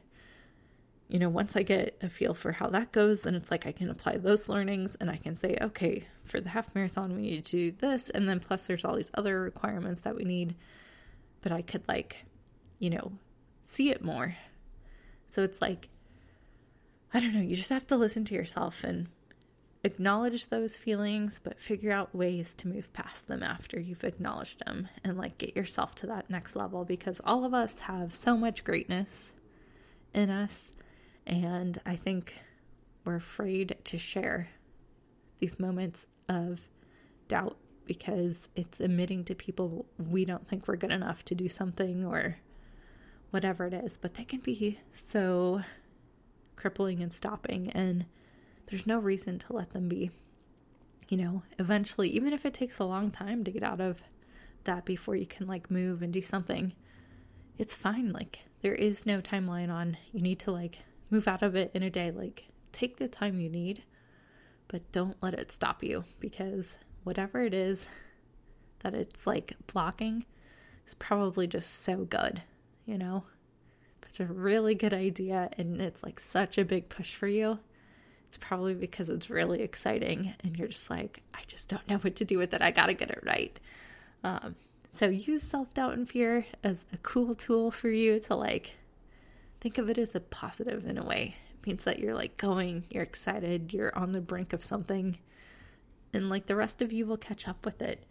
you 1.09 1.19
know, 1.19 1.29
once 1.29 1.55
I 1.55 1.63
get 1.63 1.97
a 2.01 2.09
feel 2.09 2.33
for 2.33 2.53
how 2.53 2.69
that 2.69 2.93
goes, 2.93 3.21
then 3.21 3.35
it's 3.35 3.51
like 3.51 3.67
I 3.67 3.73
can 3.73 3.89
apply 3.89 4.17
those 4.17 4.47
learnings 4.47 4.95
and 4.95 5.11
I 5.11 5.17
can 5.17 5.35
say, 5.35 5.57
okay, 5.61 6.07
for 6.23 6.39
the 6.39 6.49
half 6.49 6.73
marathon, 6.73 7.15
we 7.15 7.21
need 7.21 7.45
to 7.45 7.51
do 7.51 7.71
this. 7.73 8.09
And 8.09 8.27
then 8.27 8.39
plus, 8.39 8.65
there's 8.65 8.85
all 8.85 8.95
these 8.95 9.11
other 9.13 9.41
requirements 9.41 10.01
that 10.01 10.15
we 10.15 10.23
need. 10.23 10.55
But 11.41 11.51
I 11.51 11.61
could, 11.61 11.83
like, 11.87 12.25
you 12.79 12.89
know, 12.89 13.11
see 13.61 13.91
it 13.91 14.03
more. 14.03 14.35
So 15.29 15.43
it's 15.43 15.61
like, 15.61 15.89
I 17.13 17.19
don't 17.19 17.35
know, 17.35 17.41
you 17.41 17.55
just 17.55 17.69
have 17.69 17.87
to 17.87 17.97
listen 17.97 18.25
to 18.25 18.35
yourself 18.35 18.83
and 18.83 19.07
acknowledge 19.85 20.47
those 20.47 20.77
feelings, 20.77 21.39
but 21.41 21.61
figure 21.61 21.91
out 21.91 22.15
ways 22.15 22.55
to 22.55 22.67
move 22.67 22.91
past 22.91 23.27
them 23.27 23.43
after 23.43 23.79
you've 23.79 24.03
acknowledged 24.03 24.65
them 24.65 24.89
and 25.03 25.15
like 25.15 25.37
get 25.37 25.55
yourself 25.55 25.93
to 25.95 26.07
that 26.07 26.29
next 26.29 26.55
level 26.55 26.83
because 26.83 27.21
all 27.23 27.45
of 27.45 27.53
us 27.53 27.79
have 27.79 28.13
so 28.13 28.35
much 28.35 28.63
greatness 28.63 29.31
in 30.13 30.31
us. 30.31 30.71
And 31.27 31.79
I 31.85 31.95
think 31.95 32.33
we're 33.03 33.15
afraid 33.15 33.75
to 33.83 33.97
share 33.97 34.49
these 35.39 35.59
moments 35.59 36.07
of 36.27 36.61
doubt 37.27 37.57
because 37.85 38.39
it's 38.55 38.79
admitting 38.79 39.23
to 39.25 39.35
people 39.35 39.85
we 39.99 40.25
don't 40.25 40.47
think 40.47 40.67
we're 40.67 40.75
good 40.77 40.91
enough 40.91 41.23
to 41.25 41.35
do 41.35 41.47
something 41.47 42.03
or 42.03 42.37
whatever 43.29 43.67
it 43.67 43.73
is. 43.73 43.99
But 44.01 44.15
they 44.15 44.23
can 44.23 44.39
be 44.39 44.79
so 44.91 45.61
crippling 46.55 47.03
and 47.03 47.13
stopping. 47.13 47.69
And 47.69 48.05
there's 48.67 48.87
no 48.87 48.99
reason 48.99 49.39
to 49.39 49.53
let 49.53 49.71
them 49.71 49.87
be. 49.87 50.11
You 51.07 51.17
know, 51.17 51.43
eventually, 51.59 52.09
even 52.09 52.33
if 52.33 52.45
it 52.45 52.53
takes 52.53 52.79
a 52.79 52.85
long 52.85 53.11
time 53.11 53.43
to 53.43 53.51
get 53.51 53.63
out 53.63 53.79
of 53.79 54.03
that 54.63 54.85
before 54.85 55.15
you 55.15 55.27
can 55.27 55.47
like 55.47 55.69
move 55.69 56.01
and 56.01 56.11
do 56.11 56.21
something, 56.21 56.73
it's 57.57 57.75
fine. 57.75 58.11
Like, 58.11 58.39
there 58.61 58.73
is 58.73 59.05
no 59.05 59.21
timeline 59.21 59.71
on 59.71 59.97
you 60.11 60.21
need 60.21 60.39
to 60.39 60.51
like 60.51 60.79
move 61.09 61.27
out 61.27 61.43
of 61.43 61.55
it 61.55 61.71
in 61.73 61.83
a 61.83 61.89
day. 61.89 62.11
Like, 62.11 62.47
take 62.71 62.97
the 62.97 63.07
time 63.07 63.39
you 63.39 63.49
need, 63.49 63.83
but 64.67 64.91
don't 64.91 65.21
let 65.21 65.35
it 65.35 65.51
stop 65.51 65.83
you 65.83 66.05
because 66.19 66.77
whatever 67.03 67.41
it 67.41 67.53
is 67.53 67.87
that 68.79 68.93
it's 68.93 69.25
like 69.27 69.55
blocking 69.71 70.25
is 70.87 70.93
probably 70.95 71.47
just 71.47 71.83
so 71.83 71.97
good, 72.05 72.41
you 72.85 72.97
know? 72.97 73.23
If 74.01 74.09
it's 74.09 74.19
a 74.19 74.25
really 74.25 74.75
good 74.75 74.93
idea 74.93 75.49
and 75.57 75.81
it's 75.81 76.03
like 76.03 76.19
such 76.19 76.57
a 76.57 76.65
big 76.65 76.89
push 76.89 77.15
for 77.15 77.27
you, 77.27 77.59
it's 78.27 78.37
probably 78.37 78.73
because 78.73 79.09
it's 79.09 79.29
really 79.29 79.61
exciting 79.61 80.33
and 80.43 80.57
you're 80.57 80.67
just 80.67 80.89
like, 80.89 81.21
I 81.33 81.39
just 81.47 81.69
don't 81.69 81.87
know 81.87 81.97
what 81.97 82.15
to 82.17 82.25
do 82.25 82.37
with 82.37 82.53
it. 82.53 82.61
I 82.61 82.71
got 82.71 82.87
to 82.87 82.93
get 82.93 83.09
it 83.09 83.23
right. 83.25 83.57
Um, 84.23 84.55
so 84.97 85.07
use 85.07 85.43
self 85.43 85.73
doubt 85.73 85.93
and 85.93 86.09
fear 86.09 86.45
as 86.63 86.83
a 86.93 86.97
cool 86.97 87.35
tool 87.35 87.71
for 87.71 87.89
you 87.89 88.19
to 88.21 88.35
like 88.35 88.73
think 89.59 89.77
of 89.77 89.89
it 89.89 89.97
as 89.97 90.15
a 90.15 90.19
positive 90.19 90.85
in 90.85 90.97
a 90.97 91.03
way. 91.05 91.35
It 91.53 91.67
means 91.67 91.83
that 91.83 91.99
you're 91.99 92.15
like 92.15 92.37
going, 92.37 92.85
you're 92.89 93.03
excited, 93.03 93.73
you're 93.73 93.97
on 93.97 94.11
the 94.11 94.21
brink 94.21 94.53
of 94.53 94.63
something, 94.63 95.17
and 96.13 96.29
like 96.29 96.45
the 96.45 96.55
rest 96.55 96.81
of 96.81 96.91
you 96.91 97.05
will 97.05 97.17
catch 97.17 97.47
up 97.47 97.65
with 97.65 97.81
it. 97.81 98.03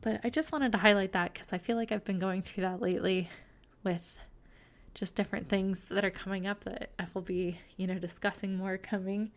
But 0.00 0.20
I 0.24 0.30
just 0.30 0.52
wanted 0.52 0.72
to 0.72 0.78
highlight 0.78 1.12
that 1.12 1.32
because 1.32 1.52
I 1.52 1.58
feel 1.58 1.76
like 1.76 1.92
I've 1.92 2.04
been 2.04 2.18
going 2.18 2.42
through 2.42 2.62
that 2.62 2.80
lately 2.80 3.28
with 3.84 4.18
just 4.98 5.14
different 5.14 5.48
things 5.48 5.82
that 5.90 6.04
are 6.04 6.10
coming 6.10 6.44
up 6.46 6.64
that 6.64 6.90
I 6.98 7.06
will 7.14 7.22
be, 7.22 7.60
you 7.76 7.86
know, 7.86 7.98
discussing 8.00 8.56
more 8.56 8.76
coming. 8.76 9.30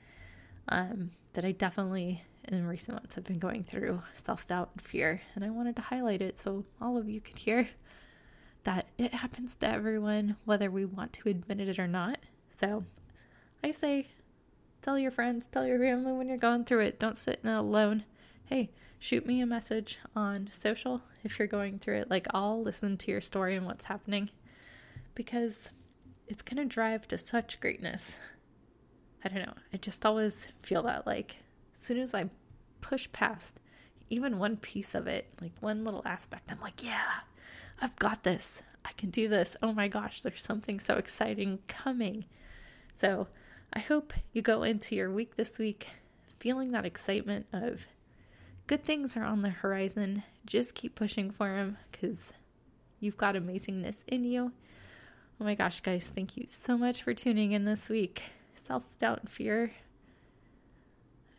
Um, 0.68 1.12
that 1.34 1.46
I 1.46 1.52
definitely 1.52 2.24
in 2.46 2.66
recent 2.66 2.98
months 2.98 3.14
have 3.16 3.24
been 3.24 3.38
going 3.38 3.64
through 3.64 4.02
self 4.16 4.48
doubt 4.48 4.72
and 4.74 4.82
fear, 4.82 5.22
and 5.36 5.46
I 5.46 5.52
wanted 5.52 5.76
to 5.76 5.84
highlight 5.84 6.22
it 6.22 6.40
so 6.44 6.66
all 6.82 6.98
of 6.98 7.08
you 7.08 7.22
could 7.22 7.38
hear 7.38 7.70
that 8.64 8.88
it 8.98 9.14
happens 9.14 9.56
to 9.58 9.70
everyone, 9.70 10.36
whether 10.46 10.72
we 10.72 10.86
want 10.86 11.14
to 11.14 11.30
admit 11.30 11.60
it 11.60 11.78
or 11.78 11.88
not. 11.88 12.18
So 12.60 12.84
I 13.64 13.72
say, 13.72 14.08
tell 14.82 14.98
your 14.98 15.12
friends, 15.12 15.48
tell 15.52 15.68
your 15.68 15.80
family 15.80 16.14
when 16.14 16.28
you're 16.28 16.38
going 16.38 16.66
through 16.66 16.82
it. 16.86 17.00
Don't 17.00 17.18
sit 17.18 17.40
in 17.44 17.50
it 17.50 17.56
alone. 17.56 18.04
Hey, 18.46 18.72
shoot 19.00 19.28
me 19.28 19.42
a 19.42 19.46
message 19.46 20.00
on 20.16 20.50
social 20.52 21.02
if 21.24 21.38
you're 21.38 21.48
going 21.48 21.78
through 21.78 22.02
it. 22.02 22.10
Like, 22.10 22.28
I'll 22.32 22.62
listen 22.62 22.98
to 22.98 23.12
your 23.12 23.22
story 23.22 23.56
and 23.56 23.66
what's 23.66 23.86
happening 23.86 24.32
because 25.16 25.72
it's 26.28 26.42
going 26.42 26.58
to 26.58 26.74
drive 26.74 27.08
to 27.10 27.18
such 27.18 27.60
greatness. 27.60 28.16
I 29.24 29.30
don't 29.30 29.46
know. 29.46 29.54
I 29.74 29.78
just 29.78 30.06
always 30.06 30.48
feel 30.64 30.84
that 30.84 31.06
like 31.06 31.36
as 31.76 31.82
soon 31.82 32.00
as 32.00 32.14
I 32.14 32.30
push 32.82 33.08
past 33.12 33.60
even 34.10 34.40
one 34.40 34.58
piece 34.58 34.94
of 34.94 35.08
it, 35.08 35.28
like 35.42 35.54
one 35.62 35.86
little 35.86 36.02
aspect, 36.06 36.52
I'm 36.52 36.60
like, 36.60 36.84
yeah, 36.84 37.22
I've 37.80 37.96
got 37.98 38.24
this. 38.24 38.62
I 38.84 38.92
can 38.94 39.10
do 39.10 39.28
this. 39.28 39.56
Oh 39.62 39.74
my 39.74 39.88
gosh, 39.88 40.22
there's 40.22 40.44
something 40.44 40.80
so 40.80 40.96
exciting 40.96 41.60
coming. 41.68 42.26
So 43.00 43.28
I 43.74 43.80
hope 43.80 44.14
you 44.34 44.42
go 44.42 44.64
into 44.64 44.96
your 44.96 45.12
week 45.12 45.36
this 45.36 45.58
week 45.58 45.88
feeling 46.40 46.72
that 46.72 46.86
excitement 46.86 47.46
of 47.54 47.86
good 48.68 48.84
things 48.84 49.16
are 49.16 49.24
on 49.24 49.44
the 49.44 49.50
horizon. 49.50 50.24
Just 50.46 50.76
keep 50.76 50.96
pushing 50.96 51.32
for 51.32 51.50
them 51.50 51.78
because 51.92 52.20
you've 53.00 53.18
got 53.18 53.36
amazingness 53.36 53.96
in 54.08 54.24
you 54.24 54.52
Oh 55.42 55.44
my 55.44 55.56
gosh, 55.56 55.82
guys, 55.82 56.08
thank 56.14 56.38
you 56.38 56.46
so 56.48 56.78
much 56.78 57.02
for 57.02 57.16
tuning 57.16 57.52
in 57.52 57.66
this 57.66 57.90
week. 57.90 58.22
Self 58.54 58.84
doubt 59.00 59.22
and 59.22 59.30
fear. 59.30 59.72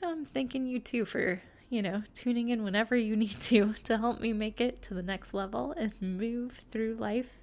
I'm 0.02 0.24
thanking 0.24 0.66
you 0.66 0.80
too 0.80 1.04
for, 1.04 1.40
you 1.70 1.82
know, 1.82 2.02
tuning 2.12 2.48
in 2.48 2.64
whenever 2.64 2.96
you 2.96 3.14
need 3.14 3.40
to 3.42 3.74
to 3.84 3.98
help 3.98 4.20
me 4.20 4.32
make 4.32 4.60
it 4.60 4.82
to 4.82 4.94
the 4.94 5.04
next 5.04 5.32
level 5.32 5.72
and 5.76 5.92
move 6.00 6.62
through 6.72 6.96
life 6.96 7.38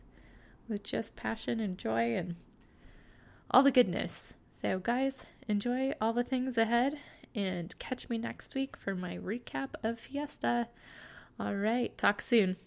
with 0.68 0.84
just 0.84 1.16
passion 1.16 1.62
and 1.62 1.78
joy 1.78 2.14
and 2.14 2.36
all 3.50 3.64
the 3.64 3.72
goodness 3.72 4.34
So, 4.62 4.80
guys, 4.80 5.14
enjoy 5.48 5.94
all 6.02 6.12
the 6.12 6.26
things 6.26 6.58
ahead 6.58 7.00
and 7.34 7.74
catch 7.80 8.10
me 8.10 8.18
next 8.18 8.54
week 8.54 8.76
for 8.76 8.96
my 8.96 9.16
recap 9.16 9.70
of 9.82 9.98
Fiesta. 9.98 10.68
All 11.40 11.56
right, 11.56 11.98
talk 11.98 12.20
soon. 12.20 12.58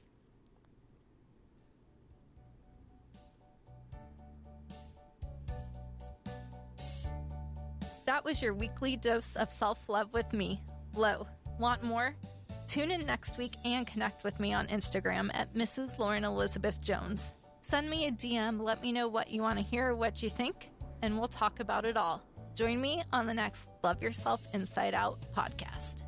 That 8.13 8.27
was 8.27 8.43
your 8.43 8.53
weekly 8.53 8.95
dose 8.97 9.35
of 9.37 9.51
self 9.51 9.89
love 9.89 10.13
with 10.13 10.35
me, 10.35 10.61
Lo. 10.95 11.27
Want 11.59 11.83
more? 11.83 12.15
Tune 12.67 12.91
in 12.91 13.07
next 13.07 13.39
week 13.39 13.57
and 13.65 13.87
connect 13.87 14.23
with 14.23 14.39
me 14.39 14.53
on 14.53 14.67
Instagram 14.67 15.31
at 15.33 15.55
Mrs. 15.55 15.99
Lauren 15.99 16.23
Elizabeth 16.23 16.79
Jones. 16.83 17.25
Send 17.63 17.89
me 17.89 18.09
a 18.09 18.13
DM, 18.13 18.61
let 18.61 18.83
me 18.83 18.93
know 18.93 19.09
what 19.09 19.31
you 19.31 19.41
want 19.41 19.59
to 19.59 19.65
hear, 19.65 19.95
what 19.95 20.23
you 20.23 20.29
think, 20.29 20.69
and 21.01 21.19
we'll 21.19 21.27
talk 21.27 21.59
about 21.61 21.87
it 21.87 21.97
all. 21.97 22.23
Join 22.55 22.83
me 22.83 23.01
on 23.15 23.27
the 23.27 23.33
next 23.33 23.65
Love 23.83 24.03
Yourself 24.03 24.47
Inside 24.53 24.93
Out 24.93 25.25
podcast. 25.35 26.02